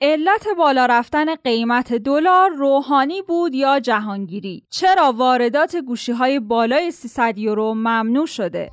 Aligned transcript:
علت 0.00 0.46
بالا 0.58 0.86
رفتن 0.86 1.34
قیمت 1.34 1.92
دلار 1.92 2.50
روحانی 2.50 3.22
بود 3.22 3.54
یا 3.54 3.80
جهانگیری؟ 3.80 4.62
چرا 4.70 5.12
واردات 5.12 5.76
گوشی 5.76 6.12
های 6.12 6.40
بالای 6.40 6.90
300 6.90 7.38
یورو 7.38 7.74
ممنوع 7.74 8.26
شده؟ 8.26 8.70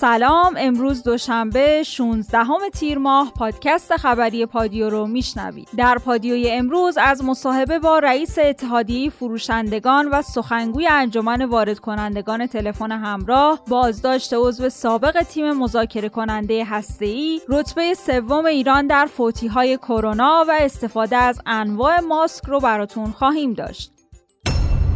سلام 0.00 0.54
امروز 0.58 1.02
دوشنبه 1.02 1.82
16 1.82 2.44
تیر 2.72 2.98
ماه 2.98 3.32
پادکست 3.32 3.96
خبری 3.96 4.46
پادیو 4.46 4.90
رو 4.90 5.06
میشنوید. 5.06 5.68
در 5.76 5.98
پادیوی 5.98 6.50
امروز 6.50 6.98
از 6.98 7.24
مصاحبه 7.24 7.78
با 7.78 7.98
رئیس 7.98 8.38
اتحادیه 8.38 9.10
فروشندگان 9.10 10.08
و 10.08 10.22
سخنگوی 10.22 10.86
انجمن 10.86 11.44
وارد 11.44 11.78
کنندگان 11.78 12.46
تلفن 12.46 12.92
همراه 12.92 13.60
بازداشت 13.68 14.34
عضو 14.36 14.68
سابق 14.68 15.22
تیم 15.22 15.52
مذاکره 15.52 16.08
کننده 16.08 16.64
هسته‌ای 16.64 17.40
رتبه 17.48 17.94
سوم 17.94 18.46
ایران 18.46 18.86
در 18.86 19.06
فوتی 19.06 19.46
های 19.46 19.76
کرونا 19.76 20.44
و 20.48 20.58
استفاده 20.60 21.16
از 21.16 21.40
انواع 21.46 22.00
ماسک 22.00 22.44
رو 22.44 22.60
براتون 22.60 23.10
خواهیم 23.10 23.52
داشت. 23.52 23.99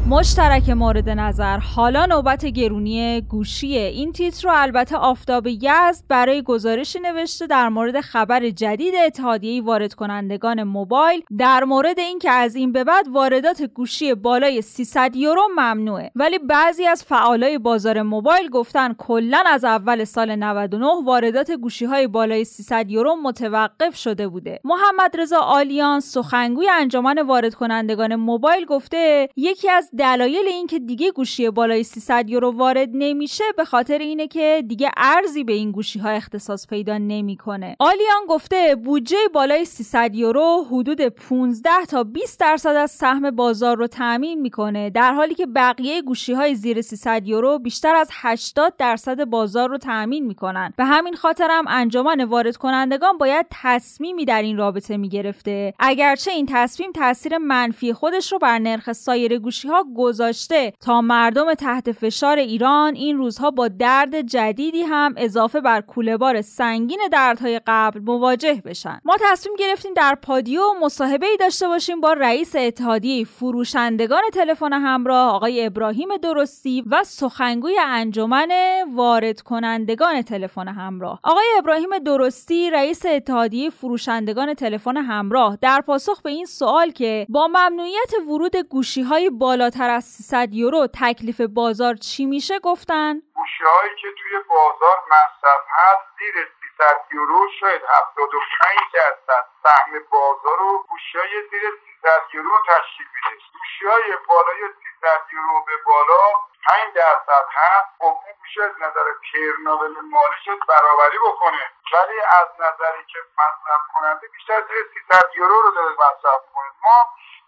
مشترک 0.09 0.71
مورد 0.71 1.09
نظر. 1.09 1.59
حالا 1.59 2.07
نوبت 2.07 2.47
گرونی 2.47 3.21
گوشیه. 3.21 3.81
این 3.81 4.13
تیتر 4.13 4.49
رو 4.49 4.55
البته 4.57 4.97
آفتاب 4.97 5.47
یزد 5.47 6.05
برای 6.09 6.43
گزارشی 6.43 7.01
نوشته 7.01 7.47
در 7.47 7.69
مورد 7.69 8.01
خبر 8.01 8.51
جدید 8.51 8.95
اتحادیه 9.07 9.63
وارد 9.63 9.95
کنندگان 9.95 10.63
موبایل. 10.63 11.23
در 11.39 11.65
مورد 11.65 11.99
اینکه 11.99 12.31
از 12.31 12.55
این 12.55 12.73
به 12.73 12.85
بعد 12.85 13.09
واردات 13.09 13.63
گوشی 13.63 14.15
بالای 14.15 14.63
300 14.63 15.17
یورو 15.17 15.43
ممنوعه. 15.57 16.11
ولی 16.17 16.39
بعضی 16.39 16.87
از 16.87 17.05
فعالای 17.05 17.59
بازار 17.59 18.03
موبایل 18.03 18.49
گفتن 18.49 18.95
کلا 18.99 19.43
از 19.47 19.65
اول 19.65 20.05
سال 20.05 20.37
99 20.37 20.87
واردات 21.05 21.51
گوشی 21.51 21.85
های 21.85 22.07
بالای 22.07 22.45
300 22.45 22.91
یورو 22.91 23.17
متوقف 23.17 23.97
شده 23.97 24.29
بوده. 24.29 24.61
محمد 24.65 25.21
رضا 25.21 25.39
آلیان 25.39 26.01
سخنگوی 26.01 26.69
انجمن 26.69 27.19
وارد 27.19 27.55
کنندگان 27.55 28.15
موبایل 28.15 28.65
گفته 28.65 29.29
یکی 29.37 29.71
از 29.71 29.91
دلایل 29.99 30.49
اینکه 30.49 30.79
دیگه 30.79 31.11
گوشی 31.11 31.51
بالای 31.51 31.83
300 31.83 32.31
یورو 32.31 32.51
وارد 32.51 32.89
نمیشه 32.93 33.45
به 33.57 33.65
خاطر 33.65 33.99
اینه 33.99 34.29
که 34.29 34.65
دیگه 34.69 34.91
ارزی 34.97 35.45
به 35.45 35.53
این 35.53 35.71
گوشی 35.71 35.99
ها 35.99 36.09
اختصاص 36.09 36.67
پیدا 36.67 36.99
نمی‌کنه. 36.99 37.77
آلیان 37.79 38.27
گفته 38.29 38.77
بودجه 38.85 39.17
بالای 39.33 39.65
300 39.65 40.15
یورو 40.15 40.67
حدود 40.71 41.01
15 41.01 41.71
تا 41.89 42.05
20 42.05 42.41
درصد 42.41 42.77
از 42.77 42.91
سهم 42.91 43.31
بازار 43.31 43.77
رو 43.77 43.87
تعمین 43.87 44.41
می‌کنه 44.41 44.91
در 44.91 45.13
حالی 45.13 45.35
که 45.35 45.47
بقیه 45.47 46.03
گوشی 46.03 46.33
های 46.33 46.55
زیر 46.55 46.83
300 46.83 47.27
یورو 47.27 47.59
بیشتر 47.59 47.95
از 47.95 48.11
80 48.13 48.77
درصد 48.79 49.25
بازار 49.25 49.69
رو 49.69 49.79
تأمین 49.79 50.27
می‌کنن. 50.27 50.73
به 50.77 50.85
همین 50.85 51.15
خاطر 51.15 51.49
هم 51.51 51.65
انجمن 51.69 52.25
وارد 52.25 52.57
کنندگان 52.57 53.19
باید 53.19 53.47
تصمیمی 53.51 54.25
در 54.25 54.43
این 54.43 54.57
رابطه 54.57 54.97
می‌گرفته. 54.97 55.75
اگرچه 55.79 56.31
این 56.31 56.47
تصمیم 56.51 56.93
تاثیر 56.93 57.39
منفی 57.39 57.93
خودش 57.93 58.33
رو 58.33 58.39
بر 58.39 58.59
نرخ 58.59 58.93
سایر 58.93 59.39
گوشی 59.39 59.69
ها 59.69 59.84
گذاشته 59.97 60.73
تا 60.81 61.01
مردم 61.01 61.55
تحت 61.55 61.93
فشار 61.93 62.39
ایران 62.39 62.95
این 62.95 63.17
روزها 63.17 63.51
با 63.51 63.69
درد 63.69 64.21
جدیدی 64.21 64.83
هم 64.83 65.15
اضافه 65.17 65.61
بر 65.61 65.81
کولهبار 65.81 66.43
سنگین 66.43 67.01
دردهای 67.13 67.61
قبل 67.67 68.01
مواجه 68.01 68.63
بشن. 68.65 69.01
ما 69.05 69.17
تصمیم 69.21 69.57
گرفتیم 69.57 69.95
در 69.95 70.15
پادیو 70.15 70.63
مصاحبه 70.83 71.27
ای 71.27 71.37
داشته 71.37 71.69
باشیم 71.69 72.01
با 72.01 72.13
رئیس 72.13 72.57
اتحادیه 72.57 73.25
فروشندگان 73.25 74.23
تلفن 74.33 74.73
همراه 74.73 75.35
آقای 75.35 75.67
ابراهیم 75.67 76.17
درستی 76.17 76.85
و 76.91 77.05
سخنگوی 77.05 77.79
انجمن 77.87 78.49
وارد 78.95 79.41
کنندگان 79.41 80.23
تلفن 80.23 80.69
همراه. 80.69 81.21
آقای 81.23 81.45
ابراهیم 81.59 81.99
درستی 81.99 82.71
رئیس 82.71 83.07
اتحادیه 83.07 83.71
فروشندگان 83.71 84.55
تلفن 84.55 84.97
همراه 84.97 85.59
در 85.61 85.81
پاسخ 85.81 86.23
به 86.23 86.31
این 86.31 86.47
سوال 86.47 86.91
که 86.91 87.27
با 87.29 87.49
ممنوعیت 87.49 88.13
ورود 88.29 88.57
گوشی 88.57 89.03
های 89.03 89.31
بالاتر 89.31 89.74
بالاتر 89.75 89.91
از 89.91 90.05
300 90.05 90.49
یورو 90.53 90.87
تکلیف 90.87 91.41
بازار 91.41 91.95
چی 91.95 92.25
میشه 92.27 92.59
گفتن؟ 92.59 93.15
گوشی 93.35 93.65
که 94.03 94.09
توی 94.19 94.39
بازار 94.49 94.99
مصرف 95.15 95.63
هست 95.69 96.07
زیر 96.19 96.35
300 96.79 97.15
یورو 97.15 97.49
شاید 97.61 97.83
75 97.83 98.79
درصد 98.95 99.45
سهم 99.63 99.93
بازار 100.11 100.59
رو 100.59 100.85
گوشی 100.91 101.19
زیر 101.51 101.71
300 102.03 102.35
یورو 102.35 102.57
تشکیل 102.69 103.07
میده. 103.15 103.43
گوشی 103.55 104.17
بالای 104.29 104.61
300 105.01 105.21
یورو 105.33 105.65
به 105.67 105.77
بالا 105.87 106.23
5 106.67 106.95
درصد 106.95 107.47
هست. 107.59 107.89
خب 107.99 108.05
اون 108.05 108.35
گوشی 108.41 108.61
از 108.61 108.75
نظر 108.85 109.07
کرناول 109.33 109.95
مالش 110.15 110.45
برابری 110.69 111.19
بکنه. 111.19 111.65
ولی 111.93 112.21
از 112.41 112.49
نظری 112.65 113.05
که 113.13 113.19
مصرف 113.41 113.83
کننده 113.95 114.27
بیشتر 114.35 114.61
زیر 114.69 114.83
300 115.11 115.31
یورو 115.37 115.63
رو 115.63 115.71
داره 115.71 115.93
مصرف 115.93 116.43
کنه 116.55 116.71
ما 116.83 116.99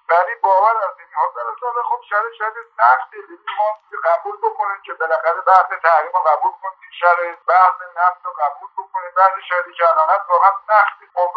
ولی 0.08 0.34
باور 0.34 0.76
از 0.76 0.98
این 0.98 1.08
حالا 1.14 1.82
خب 1.82 2.00
شرط 2.10 2.32
شرط 2.38 2.54
سختی 2.76 3.16
ما 3.58 3.80
قبول 4.04 4.36
بکنیم 4.36 4.82
که 4.82 4.94
بالاخره 4.94 5.40
بحث 5.40 5.68
تحریم 5.82 6.12
رو 6.12 6.22
قبول 6.30 6.52
کنیم. 6.62 6.90
شرط 7.00 7.38
بحث 7.46 7.78
نفت 7.96 8.24
رو 8.24 8.32
قبول 8.32 8.68
بکنیم. 8.78 9.10
بعد 9.16 9.32
شرطی 9.48 9.72
که 9.72 9.84
الان 9.90 10.08
هست 10.10 10.30
واقعا 10.30 10.50
سخته. 10.66 11.06
خب 11.14 11.30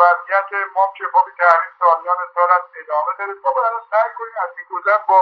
ما 0.76 0.94
که 0.98 1.04
خب 1.14 1.26
تحریم 1.38 1.72
سالیان 1.80 2.18
سال 2.36 2.50
ادامه 2.82 3.12
داره. 3.18 3.34
ما 3.44 3.52
باید 3.52 3.74
سعی 3.92 4.12
کنیم 4.18 4.36
از 4.44 4.50
این 4.58 4.68
گذر 4.72 4.98
با 5.08 5.22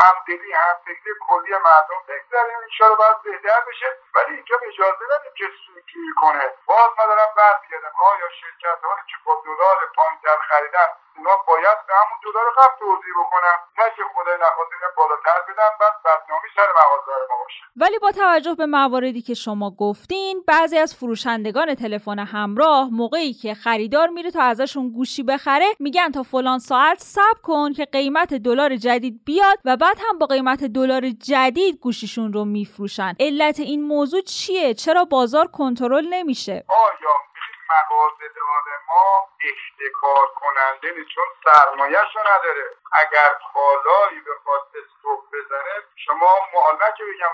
همدلی 0.00 0.52
همفکری 0.52 1.14
کلی 1.28 1.52
مردم 1.64 2.00
بگذاریم 2.08 2.58
انشاءالله 2.62 2.98
باید 2.98 3.22
بهتر 3.22 3.60
بشه. 3.60 3.96
ولی 4.14 4.34
اینجا 4.34 4.56
اجازه 4.62 5.04
ندیم 5.12 5.32
که 5.34 5.44
سوگیری 5.66 6.12
کنه. 6.22 6.54
باز 6.66 6.90
ما 6.98 7.06
دارم 7.06 7.34
برمیگردم 7.36 7.92
آیا 8.10 8.28
شرکت 8.40 8.78
که 9.08 9.16
با 9.24 9.42
دلار 9.44 9.76
پایینتر 9.96 10.38
خریدن 10.48 10.88
اونا 11.18 11.36
باید 11.48 11.78
به 11.88 11.94
همون 12.00 12.18
دلار 12.26 12.46
قبل 12.58 12.76
توضیح 12.78 13.14
بکنن. 13.20 13.56
نه 13.78 13.84
که 13.96 14.02
خدای 14.14 14.34
نخواسته 14.34 14.74
بالاتر 14.96 15.38
بدن 15.48 15.72
بعد 15.80 15.92
بدنامی 16.04 16.48
سر 16.56 16.68
مغازه 16.78 17.12
ما 17.30 17.36
باشه. 17.42 17.62
ولی 17.76 17.98
با 17.98 18.10
توجه 18.10 18.54
به 18.54 18.66
مواردی 18.66 19.22
که 19.22 19.34
شما 19.34 19.70
گفتین 19.70 20.44
بعضی 20.46 20.78
از 20.78 20.94
فروشندگان 20.94 21.74
تلفن 21.74 22.18
همراه 22.18 22.88
موقعی 22.92 23.32
که 23.32 23.54
خریدار 23.54 24.08
میره 24.08 24.30
تا 24.30 24.42
ازشون 24.42 24.90
گوشی 24.92 25.22
بخره 25.22 25.66
میگن 25.78 26.10
تا 26.10 26.22
فلان 26.22 26.58
ساعت 26.58 26.98
صبر 26.98 27.40
کن 27.42 27.72
که 27.72 27.84
قیمت 27.84 28.34
دلار 28.34 28.76
جدید 28.76 29.24
بیاد 29.24 29.58
و 29.64 29.76
بعد 29.76 29.98
هم 30.08 30.18
با 30.18 30.26
قیمت 30.26 30.64
دلار 30.64 31.10
جدید 31.10 31.80
گوشیشون 31.80 32.32
رو 32.32 32.44
میفروشن. 32.44 33.14
علت 33.20 33.60
این 33.60 33.82
موضوع 33.82 34.20
چیه؟ 34.20 34.74
چرا 34.74 35.04
بازار 35.04 35.46
کنترل 35.46 36.06
نمیشه؟ 36.10 36.64
آیا 36.68 37.10
مغازه 37.70 38.28
دار 38.28 38.64
ما 38.88 39.28
احتکار 39.40 40.26
کننده 40.34 40.90
نیست 40.90 41.08
چون 41.14 41.24
سرمایهش 41.44 42.16
نداره. 42.16 42.76
اگر 42.92 43.34
کالایی 43.52 44.20
بخواد 44.20 44.62
استوک 44.74 45.20
بزنه 45.32 45.82
شما 45.96 46.30
معالمه 46.54 46.94
که 46.96 47.04
بگم 47.04 47.32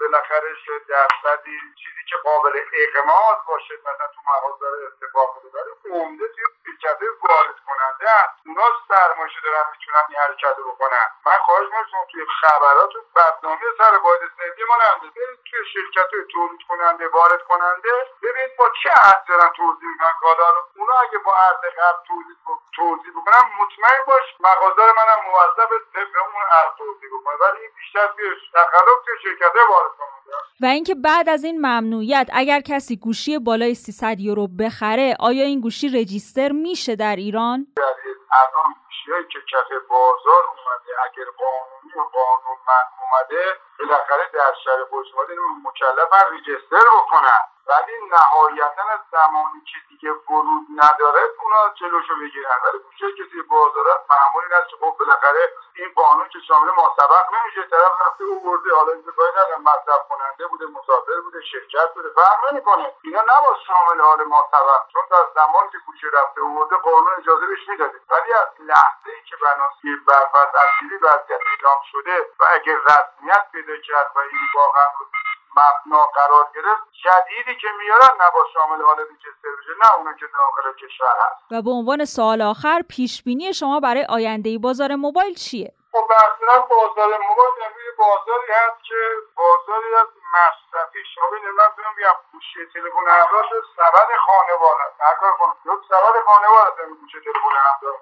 بالاخره 0.00 0.54
درصدی 0.88 1.58
چیزی 1.78 2.01
که 2.08 2.16
قابل 2.16 2.60
اقماز 2.72 3.36
باشه 3.48 3.74
مثلا 3.80 4.06
تو 4.14 4.20
مغازه 4.30 4.66
اتفاق 4.86 5.36
ولی 5.54 6.00
عمده 6.00 6.28
توی 6.28 6.44
شرکت 6.66 6.98
وارد 7.22 7.56
کننده 7.66 8.10
هست 8.10 8.34
اونا 8.46 8.66
سرمایه 8.88 9.32
دارن 9.44 9.64
می‌تونن 9.72 10.04
این 10.08 10.18
حرکت 10.18 10.54
رو 10.58 10.72
بکنن. 10.72 11.06
من 11.26 11.38
خواهش 11.46 11.66
می‌کنم 11.66 12.06
توی 12.12 12.26
خبرات 12.40 12.92
بدنامی 13.16 13.62
سر 13.78 13.98
باید 13.98 14.20
سنجی 14.38 14.64
ما 14.68 14.76
برید 15.16 15.38
توی 15.50 15.60
شرکت 15.74 16.10
تولید 16.32 16.60
کننده 16.68 17.08
وارد 17.08 17.42
کننده 17.42 17.92
ببینید 18.22 18.56
با 18.58 18.70
چه 18.82 18.90
عرض 18.90 19.22
دارن 19.28 19.48
توضیح 19.56 19.88
می‌کنن 19.92 20.14
کالا 20.20 20.50
رو. 20.50 20.60
اونا 20.76 20.94
اگه 20.94 21.18
با 21.18 21.32
عرض 21.34 21.62
قبل 21.78 22.00
توضیح 22.08 22.36
توضیح 22.76 23.12
بکنن 23.16 23.42
مطمئن 23.60 24.04
باش 24.06 24.26
مغازه 24.40 24.92
منم 24.98 25.20
موظف 25.26 25.70
طبق 25.94 26.14
اون 26.22 26.42
عرض 26.56 26.72
توضیح 26.78 27.10
بکنه. 27.16 27.36
ولی 27.40 27.60
این 27.60 27.70
بیشتر 27.76 28.06
توی 28.06 28.30
تخلف 28.54 28.98
توی 29.04 29.14
شرکت 29.22 29.54
وارد 29.70 29.92
کننده. 29.98 30.21
و 30.60 30.66
اینکه 30.66 30.94
بعد 30.94 31.28
از 31.28 31.44
این 31.44 31.58
ممنوعیت 31.58 32.30
اگر 32.32 32.60
کسی 32.60 32.96
گوشی 32.96 33.38
بالای 33.38 33.74
300 33.74 34.20
یورو 34.20 34.46
بخره 34.46 35.16
آیا 35.20 35.44
این 35.44 35.60
گوشی 35.60 35.88
رجیستر 35.88 36.52
میشه 36.52 36.96
در 36.96 37.16
ایران؟ 37.16 37.66
الان 37.76 38.74
گوشیهایی 38.84 39.26
که 39.32 39.38
کف 39.52 39.68
بازار 39.90 40.42
اومده 40.52 40.90
اگر 41.04 41.24
قانونی 41.38 42.10
قانون 42.12 42.58
من 42.68 42.86
اومده 43.02 43.44
بالاخره 43.78 44.30
در 44.34 44.54
شهر 44.64 44.80
اومده 44.92 45.34
مکلفن 45.64 46.32
ریجستر 46.32 46.86
بکنن 46.98 47.51
ولی 47.66 47.92
نهایتا 48.10 48.82
از 48.92 49.00
زمانی 49.12 49.60
که 49.60 49.78
دیگه 49.88 50.10
ورود 50.12 50.66
نداره 50.76 51.20
اونا 51.42 51.74
جلوشو 51.74 52.14
بگیرن 52.22 52.58
ولی 52.64 52.78
گوشه 52.78 53.12
کسی 53.12 53.42
بازارت 53.42 54.00
معمولی 54.10 54.46
نیست 54.54 54.68
که 54.70 54.76
خب 54.76 54.96
بالاخره 54.98 55.52
این 55.76 55.92
قانون 55.96 56.28
که 56.28 56.38
شامل 56.48 56.70
سبق 56.98 57.24
نمیشه. 57.34 57.62
طرف 57.70 57.92
رفته 58.06 58.24
او 58.24 58.40
برده 58.40 58.74
حالا 58.74 58.92
اینکه 58.92 59.12
کاری 59.12 59.32
ندارم 59.32 59.62
مصرف 59.62 60.08
کننده 60.08 60.46
بوده 60.46 60.66
مسافر 60.66 61.20
بوده 61.24 61.40
شرکت 61.40 61.94
بوده. 61.94 62.08
فرق 62.08 62.52
نمی‌کنه. 62.52 62.92
اینا 63.02 63.20
نباید 63.20 63.58
شامل 63.66 64.00
حال 64.00 64.18
سبق 64.52 64.82
چون 64.92 65.02
در 65.10 65.26
زمانی 65.34 65.70
که 65.72 65.78
گوشه 65.86 66.06
رفته 66.12 66.40
برده 66.40 66.76
قانون 66.76 67.12
اجازه 67.18 67.46
بهش 67.46 67.68
می‌داده. 67.68 68.00
ولی 68.10 68.32
از 68.32 68.48
لحظه 68.58 69.10
ای 69.16 69.22
که 69.28 69.36
بناسی 69.36 69.88
برفض 70.06 70.50
اصیلی 70.64 70.96
وضعیت 70.96 71.40
اعلام 71.50 71.80
شده 71.92 72.16
و 72.40 72.44
اگر 72.54 72.76
رسمیت 72.90 73.44
پیدا 73.52 73.76
کرد 73.76 74.12
و 74.14 74.18
این 74.18 74.40
واقعا 74.54 74.86
مبنا 75.56 76.06
قرار 76.06 76.44
گرفت. 76.54 76.82
جدیدی 77.04 77.60
که 77.60 77.68
میارن 77.78 78.14
نبا 78.14 78.44
شامل 78.54 78.82
حال 78.82 78.96
ریجستر 78.98 79.52
بشه 79.58 79.72
نه 79.84 79.94
اونو 79.98 80.12
که 80.12 80.26
داخل 80.38 80.72
کشور 80.72 81.14
هست. 81.20 81.42
و 81.50 81.62
به 81.62 81.70
عنوان 81.70 82.04
سوال 82.04 82.42
آخر 82.42 82.82
پیش 82.88 83.22
بینی 83.22 83.54
شما 83.54 83.80
برای 83.80 84.06
آینده 84.08 84.58
بازار 84.58 84.94
موبایل 84.94 85.34
چیه؟ 85.34 85.72
خب 85.92 86.04
به 86.08 86.14
بازار 86.70 87.10
موبایل 87.28 87.54
یعنی 87.62 87.82
بازاری 87.98 88.52
هست 88.52 88.84
که 88.88 89.00
بازاری 89.36 89.94
از 89.94 90.06
مصرفی. 90.34 90.98
ببینید 91.32 91.54
من 91.58 91.68
فکر 91.76 91.90
میگم 91.96 92.16
گوشی 92.32 92.66
تلفن 92.72 93.08
همراه 93.08 93.44
سبد 93.76 94.08
خانواده 94.26 94.82
است. 94.86 95.00
هر 95.00 95.14
کار 95.20 95.32
کنید 95.38 95.82
سبد 95.88 96.24
خانواده 96.26 96.82
است. 96.82 97.00
گوشی 97.00 97.20
تلفن 97.24 97.56
همراه. 97.66 97.98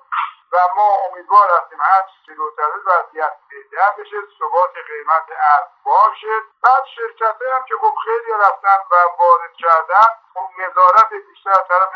و 0.53 0.57
ما 0.77 0.97
امیدوار 1.11 1.49
هستیم 1.51 1.79
هر 1.81 2.03
چی 2.03 2.35
جلوتر 2.35 2.71
وضعیت 2.87 3.33
بهتر 3.51 3.91
بشه 3.99 4.17
ثبات 4.39 4.75
قیمت 4.87 5.27
ارز 5.31 5.69
باشه. 5.85 6.35
بعد 6.63 6.85
شرکت 6.97 7.37
هم 7.57 7.65
که 7.69 7.75
خب 7.81 7.95
خیلی 8.05 8.33
رفتن 8.41 8.79
و 8.91 8.95
وارد 9.19 9.53
کردن 9.59 10.11
خب 10.35 10.49
نظارت 10.63 11.11
بیشتر 11.29 11.51
طرف 11.69 11.91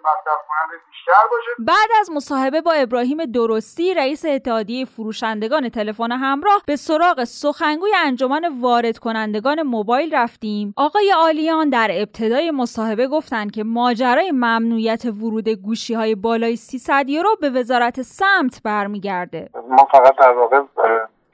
مصرف 0.00 0.40
کننده 0.48 0.82
بیشتر 0.88 1.22
باشه. 1.30 1.50
بعد 1.58 1.88
از 2.00 2.10
مصاحبه 2.10 2.60
با 2.60 2.72
ابراهیم 2.72 3.24
درستی 3.24 3.94
رئیس 3.94 4.24
اتحادیه 4.24 4.84
فروشندگان 4.84 5.68
تلفن 5.68 6.12
همراه 6.12 6.62
به 6.66 6.76
سراغ 6.76 7.24
سخنگوی 7.24 7.92
انجمن 8.04 8.60
وارد 8.60 8.98
کنندگان 8.98 9.62
موبایل 9.62 10.14
رفتیم. 10.14 10.74
آقای 10.76 11.12
آلیان 11.18 11.70
در 11.70 11.88
ابتدای 11.92 12.50
مصاحبه 12.50 13.06
گفتند 13.06 13.50
که 13.50 13.64
ماجرای 13.64 14.30
ممنوعیت 14.30 15.04
ورود 15.04 15.48
گوشی 15.48 15.94
های 15.94 16.14
بالای 16.14 16.56
300 16.56 17.08
یورو 17.08 17.36
به 17.40 17.50
وزارت 17.50 18.02
سمت 18.02 18.62
برمیگرده. 18.64 19.50
ما 19.68 19.88
فقط 19.92 20.16
در 20.16 20.32
واقع 20.32 20.60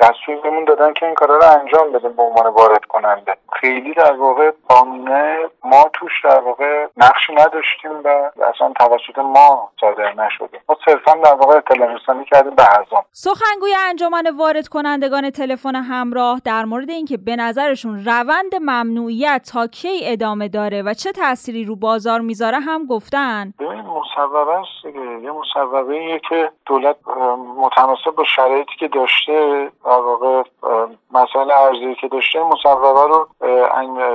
دستور 0.01 0.37
بهمون 0.43 0.65
دادن 0.65 0.93
که 0.93 1.07
این 1.07 1.15
کارا 1.15 1.37
رو 1.37 1.61
انجام 1.61 1.93
بدیم 1.93 2.13
به 2.13 2.23
عنوان 2.23 2.47
وارد 2.47 2.85
کننده. 2.85 3.37
خیلی 3.61 3.95
در 3.95 4.13
واقع 4.13 4.51
قانونه 4.69 5.39
ما 5.65 5.85
توش 5.93 6.13
در 6.25 6.41
واقع 6.41 6.87
نقشی 6.97 7.35
نداشتیم 7.35 7.91
و 8.05 8.31
اصلا 8.55 8.73
توسط 8.79 9.19
ما 9.19 9.71
صادر 9.81 10.13
نشده. 10.13 10.61
ما 10.69 10.77
صرفا 10.85 11.13
در 11.25 11.35
واقع 11.35 11.57
اطلاع 11.57 11.95
رسانی 11.95 12.25
کردیم 12.25 12.55
به 12.55 12.63
ارزان 12.79 13.03
سخنگوی 13.13 13.75
انجمن 13.89 14.27
وارد 14.39 14.69
کنندگان 14.69 15.31
تلفن 15.31 15.75
همراه 15.75 16.41
در 16.45 16.65
مورد 16.65 16.91
اینکه 16.91 17.17
به 17.17 17.37
نظرشون 17.37 18.05
روند 18.05 18.55
ممنوعیت 18.61 19.51
تا 19.53 19.67
کی 19.67 20.01
ادامه 20.03 20.49
داره 20.49 20.83
و 20.83 20.95
چه 20.95 21.13
تأثیری 21.13 21.65
رو 21.65 21.77
بازار 21.77 22.21
می‌ذاره 22.21 22.59
هم 22.61 22.87
گفتن. 22.87 23.55
ببین 23.59 23.81
مصوبه 23.81 24.53
است 24.53 24.97
یه 25.23 25.31
مصوبه 25.33 26.21
که 26.29 26.51
دولت 26.67 26.97
متناسب 27.57 28.11
با 28.17 28.25
شرایطی 28.25 28.73
که 28.79 28.89
داشته 28.89 29.69
در 29.87 30.01
واقع 30.01 30.43
مسائل 31.13 31.51
ارزی 31.51 31.95
که 31.95 32.09
داشته 32.09 32.43
مصوبه 32.43 32.89
رو 32.89 33.29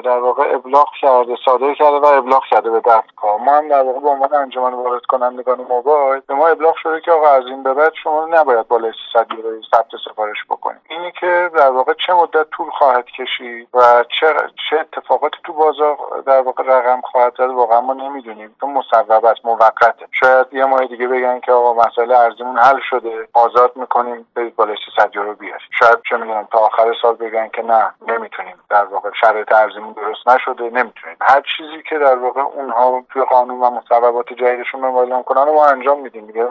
در 0.02 0.20
واقع 0.20 0.56
ابلاغ 0.56 0.88
کرده 1.02 1.36
صادر 1.46 1.74
کرده 1.74 1.98
و 1.98 2.06
ابلاغ 2.06 2.44
کرده 2.44 2.70
به 2.70 2.80
دستگاه 2.80 3.44
ما 3.46 3.52
هم 3.52 3.68
در 3.68 3.82
واقع 3.82 4.00
به 4.00 4.10
عنوان 4.10 4.34
انجمن 4.34 4.74
وارد 4.74 5.06
کنندگان 5.06 5.62
موبایل 5.70 6.22
به 6.28 6.34
ما 6.34 6.48
ابلاغ 6.48 6.76
شده 6.76 7.02
که 7.02 7.12
آقا 7.12 7.28
از 7.28 7.46
این 7.46 7.64
به 7.64 7.74
بعد 7.74 7.94
شما 8.04 8.26
نباید 8.26 8.68
بالای 8.68 8.94
300 9.14 9.28
یورو 9.38 9.62
ثبت 9.72 9.92
سفارش 10.10 10.38
بکنید 10.50 10.82
اینی 10.90 11.12
که 11.20 11.52
در 11.56 11.70
واقع 11.70 11.94
چه 12.08 12.14
مدت 12.14 12.50
طول 12.50 12.70
خواهد 12.70 13.06
کشید 13.06 13.68
و 13.74 14.04
چه 14.20 14.34
چه 14.70 14.80
اتفاقاتی 14.80 15.38
تو 15.44 15.54
بازار 15.54 15.98
در 16.26 16.42
واقع 16.42 16.64
رقم 16.64 17.02
خواهد 17.02 17.34
زد 17.38 17.50
واقعا 17.50 17.82
ما 17.82 17.94
نمی‌دونیم. 17.94 18.56
تو 18.60 18.68
مصوبه 18.68 19.30
است 19.30 19.46
موقته. 19.46 20.08
شاید 20.12 20.48
یه 20.52 20.66
ماه 20.66 20.86
دیگه 20.86 21.08
بگن 21.08 21.40
که 21.40 21.52
آقا 21.52 21.74
مسئله 21.74 22.18
ارزیمون 22.18 22.58
حل 22.58 22.80
شده 22.90 23.28
آزاد 23.34 23.72
می‌کنیم 23.76 24.28
برید 24.36 24.56
بالای 24.56 24.78
300 24.96 25.16
یورو 25.16 25.34
بیارید. 25.34 25.61
شاید 25.80 26.00
چه 26.10 26.18
می‌دونم 26.18 26.48
تا 26.52 26.60
آخر 26.60 26.94
سال 27.02 27.16
بگن 27.16 27.48
که 27.48 27.62
نه 27.62 27.94
نمی‌تونیم. 28.08 28.56
در 28.70 28.86
واقع 28.86 29.10
شرایط 29.22 29.52
ارزیمون 29.52 29.94
درست 29.94 30.28
نشده 30.28 30.64
نمی‌تونیم. 30.64 31.18
هر 31.22 31.42
چیزی 31.58 31.84
که 31.90 31.98
در 31.98 32.16
واقع 32.16 32.42
اونها 32.42 33.04
توی 33.10 33.24
قانون 33.24 33.60
و 33.60 33.70
مصوبات 33.70 34.34
جدیدشون 34.34 35.24
کنن 35.24 35.46
رو 35.46 35.54
ما 35.54 35.66
انجام 35.66 36.00
میدیم 36.00 36.26
دیگه. 36.26 36.48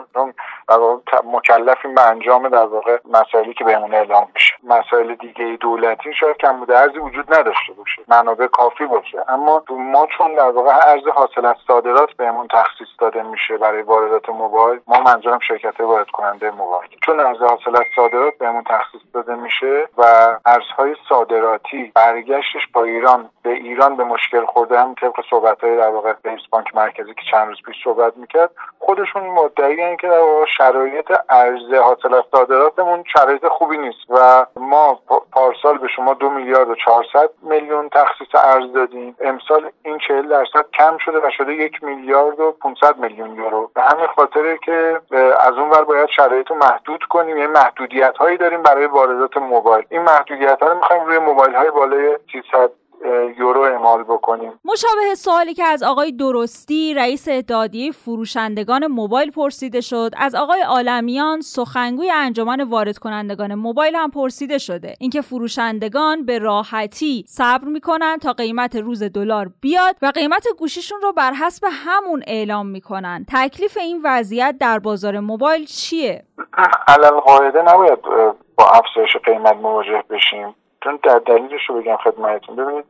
در 0.69 0.77
واقع 0.77 1.01
مکلفیم 1.25 1.95
به 1.95 2.01
انجام 2.01 2.49
در 2.49 2.65
واقع 2.65 2.97
مسائلی 3.09 3.53
که 3.53 3.63
بهمون 3.63 3.93
اعلام 3.93 4.27
میشه. 4.33 4.53
مسائل 4.63 5.15
دیگه 5.15 5.57
دولتی 5.59 6.13
شاید 6.13 6.37
کم 6.37 6.59
بوده 6.59 6.79
ارزی 6.79 6.99
وجود 6.99 7.33
نداشته 7.33 7.73
باشه. 7.73 8.01
منابع 8.07 8.47
کافی 8.47 8.85
باشه. 8.85 9.23
اما 9.27 9.63
ما 9.69 10.07
چون 10.17 10.35
در 10.35 10.49
واقع 10.49 10.71
ارز 10.87 11.07
حاصل 11.07 11.45
از 11.45 11.55
صادرات 11.67 12.13
بهمون 12.13 12.47
تخصیص 12.47 12.87
داده 12.99 13.23
میشه 13.23 13.57
برای 13.57 13.81
واردات 13.81 14.29
موبایل 14.29 14.79
ما 14.87 14.99
منظورم 14.99 15.39
شرکت 15.39 15.81
وارد 15.81 16.09
کننده 16.09 16.51
موبایل. 16.51 16.89
چون 17.05 17.19
ارز 17.19 17.41
حاصل 17.41 17.75
از 17.75 17.85
صادرات 17.95 18.37
بهمون 18.37 18.63
تخصیص 18.63 19.00
داده 19.13 19.35
میشه 19.35 19.87
و 19.97 20.03
ارزهای 20.45 20.95
صادراتی 21.09 21.91
برگشتش 21.95 22.67
با 22.73 22.83
ایران 22.83 23.29
به 23.43 23.49
ایران 23.49 23.97
به 23.97 24.03
مشکل 24.03 24.45
خورده 24.45 24.79
هم 24.79 24.95
طبق 25.01 25.15
صحبت 25.29 25.63
های 25.63 25.77
در 25.77 25.89
واقع 25.89 26.13
رئیس 26.25 26.41
بانک 26.49 26.75
مرکزی 26.75 27.13
که 27.13 27.21
چند 27.31 27.47
روز 27.47 27.57
پیش 27.65 27.75
صحبت 27.83 28.17
می‌کرد 28.17 28.51
خودشون 28.79 29.23
مدعی 29.23 29.97
که 29.97 30.07
در 30.07 30.19
واقع 30.19 30.45
شرایط 30.57 31.11
ارز 31.29 31.73
حاصل 31.73 32.13
از 32.13 32.23
صادراتمون 32.31 33.03
شرایط 33.13 33.47
خوبی 33.47 33.77
نیست 33.77 33.99
و 34.09 34.45
ما 34.55 34.99
پارسال 35.31 35.77
به 35.77 35.87
شما 35.87 36.13
دو 36.13 36.29
میلیارد 36.29 36.69
و 36.69 36.75
چهارصد 36.75 37.29
میلیون 37.41 37.89
تخصیص 37.89 38.35
ارز 38.35 38.73
دادیم. 38.73 39.15
امسال 39.21 39.71
این 39.83 39.97
چهل 40.07 40.27
درصد 40.27 40.65
کم 40.73 40.97
شده 40.97 41.17
و 41.17 41.29
شده 41.37 41.53
یک 41.53 41.83
میلیارد 41.83 42.39
و 42.39 42.51
500 42.51 42.97
میلیون 42.97 43.35
یورو. 43.35 43.71
به 43.75 43.81
همین 43.81 44.07
خاطره 44.15 44.57
که 44.57 45.01
از 45.39 45.53
اون 45.57 45.69
ور 45.69 45.83
باید 45.83 46.09
شرایط 46.09 46.51
رو 46.51 46.55
محدود 46.55 47.03
کنیم. 47.03 47.37
یعنی 47.37 47.51
محدودیت 47.51 48.17
هایی 48.17 48.37
داریم 48.37 48.61
برای 48.61 48.87
واردات 48.91 49.37
موبایل. 49.37 49.85
این 49.89 50.01
محدودیت 50.01 50.57
ها 50.61 50.67
رو 50.67 50.75
می‌خوایم 50.75 51.05
روی 51.05 51.17
موبایل 51.17 51.55
های 51.55 51.71
بالای 51.71 52.17
300 52.31 52.71
یورو 53.39 53.61
اعمال 53.61 54.03
بکنیم. 54.03 54.51
مشابه 54.65 55.15
سوالی 55.15 55.53
که 55.53 55.63
از 55.63 55.83
آقای 55.83 56.11
درستی 56.11 56.93
رئیس 56.93 57.27
اتحادیه 57.27 57.91
فروشندگان 57.91 58.87
موبایل 58.87 59.31
پرسیده 59.31 59.81
شد. 59.81 60.11
از 60.17 60.35
آقای 60.35 60.61
عالمیان 60.61 61.41
سخنگوی 61.41 62.11
انجمن 62.11 62.61
وارد 62.61 62.97
کنندگان 62.97 63.55
موبایل 63.55 63.95
هم 63.95 64.11
پرسیده 64.11 64.57
شده. 64.57 64.93
اینکه 64.99 65.21
فروشندگان 65.21 66.25
به 66.25 66.39
راحتی 66.39 67.25
صبر 67.27 67.67
می‌کنن 67.67 68.17
تا 68.17 68.33
قیمت 68.33 68.75
روز 68.75 69.03
دلار 69.03 69.51
بیاد 69.61 69.95
و 70.01 70.11
قیمت 70.15 70.47
گوشیشون 70.59 71.01
رو 71.01 71.11
بر 71.13 71.33
حسب 71.33 71.67
همون 71.71 72.23
اعلام 72.27 72.67
می‌کنن. 72.67 73.25
تکلیف 73.33 73.77
این 73.77 74.01
وضعیت 74.03 74.55
در 74.59 74.79
بازار 74.79 75.19
موبایل 75.19 75.65
چیه؟ 75.65 76.23
علل 76.87 77.19
قاعده 77.19 77.61
نباید 77.61 77.99
با 78.57 78.65
افزایش 78.65 79.17
قیمت 79.25 79.55
مواجه 79.55 80.03
بشیم. 80.09 80.55
چون 80.83 80.99
در 81.03 81.19
دلیلش 81.19 81.69
رو 81.69 81.81
بگم 81.81 81.97
خدمتتون. 81.97 82.55
ببینید 82.55 82.85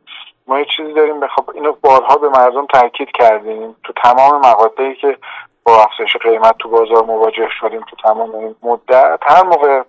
ما 0.46 0.58
یه 0.58 0.66
چیزی 0.76 0.92
داریم 0.92 1.20
بخواب 1.20 1.50
اینو 1.54 1.72
بارها 1.72 2.16
به 2.16 2.28
مردم 2.28 2.66
تاکید 2.66 3.12
کردیم. 3.12 3.76
تو 3.84 3.92
تمام 3.92 4.40
مقاطعی 4.40 4.94
که 4.94 5.16
با 5.64 5.82
افزایش 5.82 6.16
قیمت 6.16 6.58
تو 6.58 6.68
بازار 6.68 7.04
مواجه 7.04 7.48
شدیم 7.60 7.80
تو 7.80 7.96
تمام 7.96 8.34
این 8.34 8.54
مدت 8.62 9.20
هر 9.22 9.42
موقع 9.42 9.82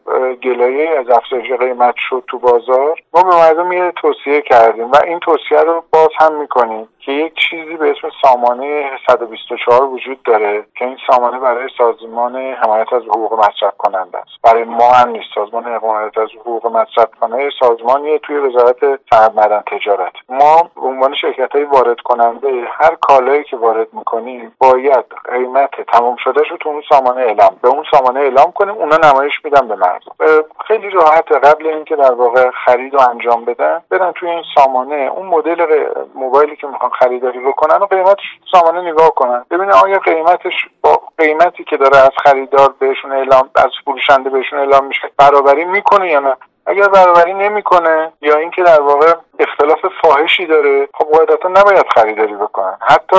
گلایه 0.44 1.00
از 1.00 1.10
افزایش 1.10 1.52
قیمت 1.52 1.96
شد 1.98 2.24
تو 2.28 2.40
بازار 2.40 3.00
ما 3.14 3.24
به 3.24 3.36
مردم 3.36 3.72
یه 3.72 3.94
توصیه 4.02 4.42
کردیم 4.42 4.92
و 4.92 4.96
این 5.08 5.20
توصیه 5.20 5.60
رو 5.60 5.84
باز 5.94 6.10
هم 6.20 6.40
می‌کنیم. 6.40 6.88
که 7.06 7.12
یک 7.12 7.34
چیزی 7.50 7.78
به 7.78 7.92
اسم 7.92 8.10
سامانه 8.22 8.90
124 9.08 9.84
وجود 9.84 10.24
داره 10.24 10.66
که 10.76 10.86
این 10.86 10.98
سامانه 11.08 11.40
برای 11.40 11.70
سازمان 11.78 12.36
حمایت 12.36 12.94
از 12.94 13.04
حقوق 13.04 13.34
مصرف 13.40 13.78
کننده 13.78 14.18
است. 14.18 14.32
برای 14.44 14.64
ما 14.64 14.92
هم 14.92 15.10
نیست. 15.10 15.26
سازمان 15.36 15.64
حمایت 15.64 16.18
از 16.18 16.30
حقوق 16.40 16.68
مصرف 16.68 17.08
کننده 17.22 17.50
سازمانی 17.60 18.20
توی 18.20 18.38
وزارت 18.38 18.80
صنعت 19.10 19.66
تجارت. 19.66 20.14
ما 20.30 20.70
به 20.76 20.82
عنوان 20.82 21.14
شرکت 21.14 21.52
های 21.52 21.64
وارد 21.64 22.02
کننده 22.02 22.68
هر 22.72 22.96
کالایی 23.02 23.44
که 23.44 23.58
وارد 23.58 23.94
می‌کنیم 23.94 24.56
باید 24.60 25.06
قیمت 25.34 25.82
تمام 25.82 26.16
شده 26.16 26.42
رو 26.50 26.58
تو 26.58 26.70
اون 26.70 26.84
سامانه 26.90 27.22
اعلام 27.22 27.58
به 27.62 27.70
اون 27.70 27.84
سامانه 27.92 28.20
اعلام 28.20 28.52
کنیم 28.52 28.76
اونا 28.76 28.98
نمایش 28.98 29.34
میدن 29.44 29.68
به 29.68 29.76
مردم. 29.76 30.44
خیلی 30.68 30.90
راحت 30.90 31.32
قبل 31.32 31.68
اینکه 31.68 31.96
در 31.96 32.12
واقع 32.12 32.50
خرید 32.66 32.96
و 32.96 33.10
انجام 33.10 33.46
بدن 33.46 33.82
برن 33.90 34.12
توی 34.12 34.30
این 34.30 34.44
سامانه. 34.56 34.96
اون 34.96 35.26
مدل 35.26 35.86
موبایلی 36.16 36.56
که 36.56 36.68
می‌خوان 36.68 36.92
خریداری 37.00 37.40
بکنن 37.40 37.76
و 37.76 37.86
قیمتش 37.86 38.40
سامانه 38.52 38.92
نگاه 38.92 39.10
کنن. 39.16 39.46
ببینن 39.52 39.72
آیا 39.72 40.00
قیمتش 40.00 40.54
با 40.82 41.02
قیمتی 41.18 41.64
که 41.64 41.78
داره 41.78 41.98
از 41.98 42.12
خریدار 42.24 42.74
بهشون 42.80 43.12
اعلام 43.12 43.50
از 43.56 43.72
فروشنده 43.86 44.30
بهشون 44.30 44.60
اعلام 44.60 44.86
میشه 44.86 45.12
برابری 45.18 45.66
می‌کنه 45.66 46.12
یا 46.12 46.20
نه؟ 46.20 46.36
اگر 46.66 46.88
برابری 46.88 47.34
نمی‌کنه 47.34 48.14
یا 48.22 48.38
اینکه 48.38 48.64
در 48.64 48.82
واقع 48.82 49.14
اختلاف 49.44 49.80
فاحشی 50.02 50.46
داره. 50.46 50.88
خب 50.94 51.06
قاعدتا 51.06 51.50
نباید 51.50 51.86
خریداری 51.96 52.34
بکنن. 52.34 52.78
حتی 52.82 53.18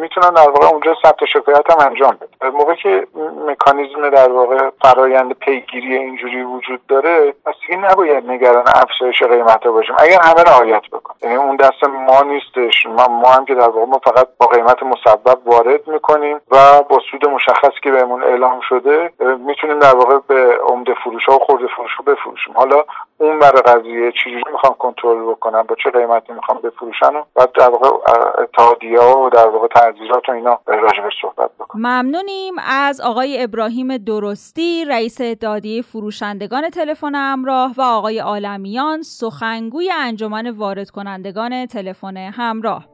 می‌تونن 0.00 0.30
در 0.30 0.50
واقع 0.50 0.66
اونجا 0.66 0.94
ثبت 1.02 1.24
شکایت 1.24 1.70
هم 1.70 1.86
انجام 1.86 2.18
بده 2.20 2.50
موقع 2.50 2.74
که 2.74 3.06
مکانیزم 3.46 4.10
در 4.10 4.32
واقع 4.32 4.70
فرایند 4.82 5.32
پیگیری 5.32 5.96
اینجوری 5.96 6.42
وجود 6.42 6.86
داره 6.86 7.34
پس 7.46 7.54
دیگه 7.66 7.76
نباید 7.76 8.30
نگران 8.30 8.64
افزایش 8.74 9.22
قیمت 9.22 9.66
باشیم. 9.66 9.96
اگر 9.98 10.20
همه 10.22 10.42
رعایت 10.42 10.82
بکن 10.92 11.14
یعنی 11.22 11.36
اون 11.36 11.56
دست 11.56 11.84
ما 11.84 12.22
نیستش. 12.22 12.86
ما, 12.86 13.08
ما 13.08 13.30
هم 13.30 13.44
که 13.44 13.54
در 13.54 13.68
واقع 13.68 13.86
ما 13.86 14.00
فقط 14.04 14.28
با 14.38 14.46
قیمت 14.46 14.82
مسبب 14.82 15.38
وارد 15.46 15.88
می‌کنیم 15.88 16.40
و 16.50 16.82
با 16.88 16.98
سود 17.10 17.28
مشخص 17.28 17.72
که 17.82 17.90
بهمون 17.90 18.22
اعلام 18.22 18.60
شده 18.60 19.12
می‌تونیم 19.20 19.78
در 19.78 19.96
واقع 19.96 20.18
به 20.26 20.58
عمده 20.66 20.94
فروش 20.94 21.24
ها 21.24 21.36
و 21.36 21.38
خورده 21.38 21.66
فروش 21.66 21.90
ها 21.94 22.12
بفروشیم. 22.12 22.54
حالا 22.56 22.84
اون 23.18 23.38
برای 23.38 23.62
قضیه 23.62 24.12
چجوری 24.12 24.42
می‌خوام 24.52 24.74
کنترل 24.78 25.30
بکنم؟ 25.30 25.59
با 25.62 25.76
چه 25.84 25.90
قیمتی 25.90 26.32
می‌خوام 26.32 26.60
بفروشن 26.60 27.16
و 27.16 27.24
بعد 27.34 27.52
در 27.52 27.70
واقع 27.70 27.88
اتحادیه 28.42 29.00
و 29.00 29.30
در 29.30 29.48
واقع 29.48 29.68
تعذیرات 29.68 30.28
و 30.28 30.32
اینا 30.32 30.58
راجبش 30.66 31.12
صحبت 31.22 31.50
بکنم. 31.58 31.82
ممنونیم. 31.82 32.54
از 32.66 33.00
آقای 33.00 33.42
ابراهیم 33.42 33.96
درستی 33.96 34.84
رئیس 34.84 35.20
اتحادیه 35.20 35.82
فروشندگان 35.82 36.70
تلفن 36.70 37.14
همراه 37.14 37.72
و 37.76 37.82
آقای 37.82 38.18
عالمیان 38.18 39.02
سخنگوی 39.02 39.90
انجمن 39.90 40.50
وارد 40.50 40.90
کنندگان 40.90 41.66
تلفن 41.66 42.16
همراه. 42.16 42.89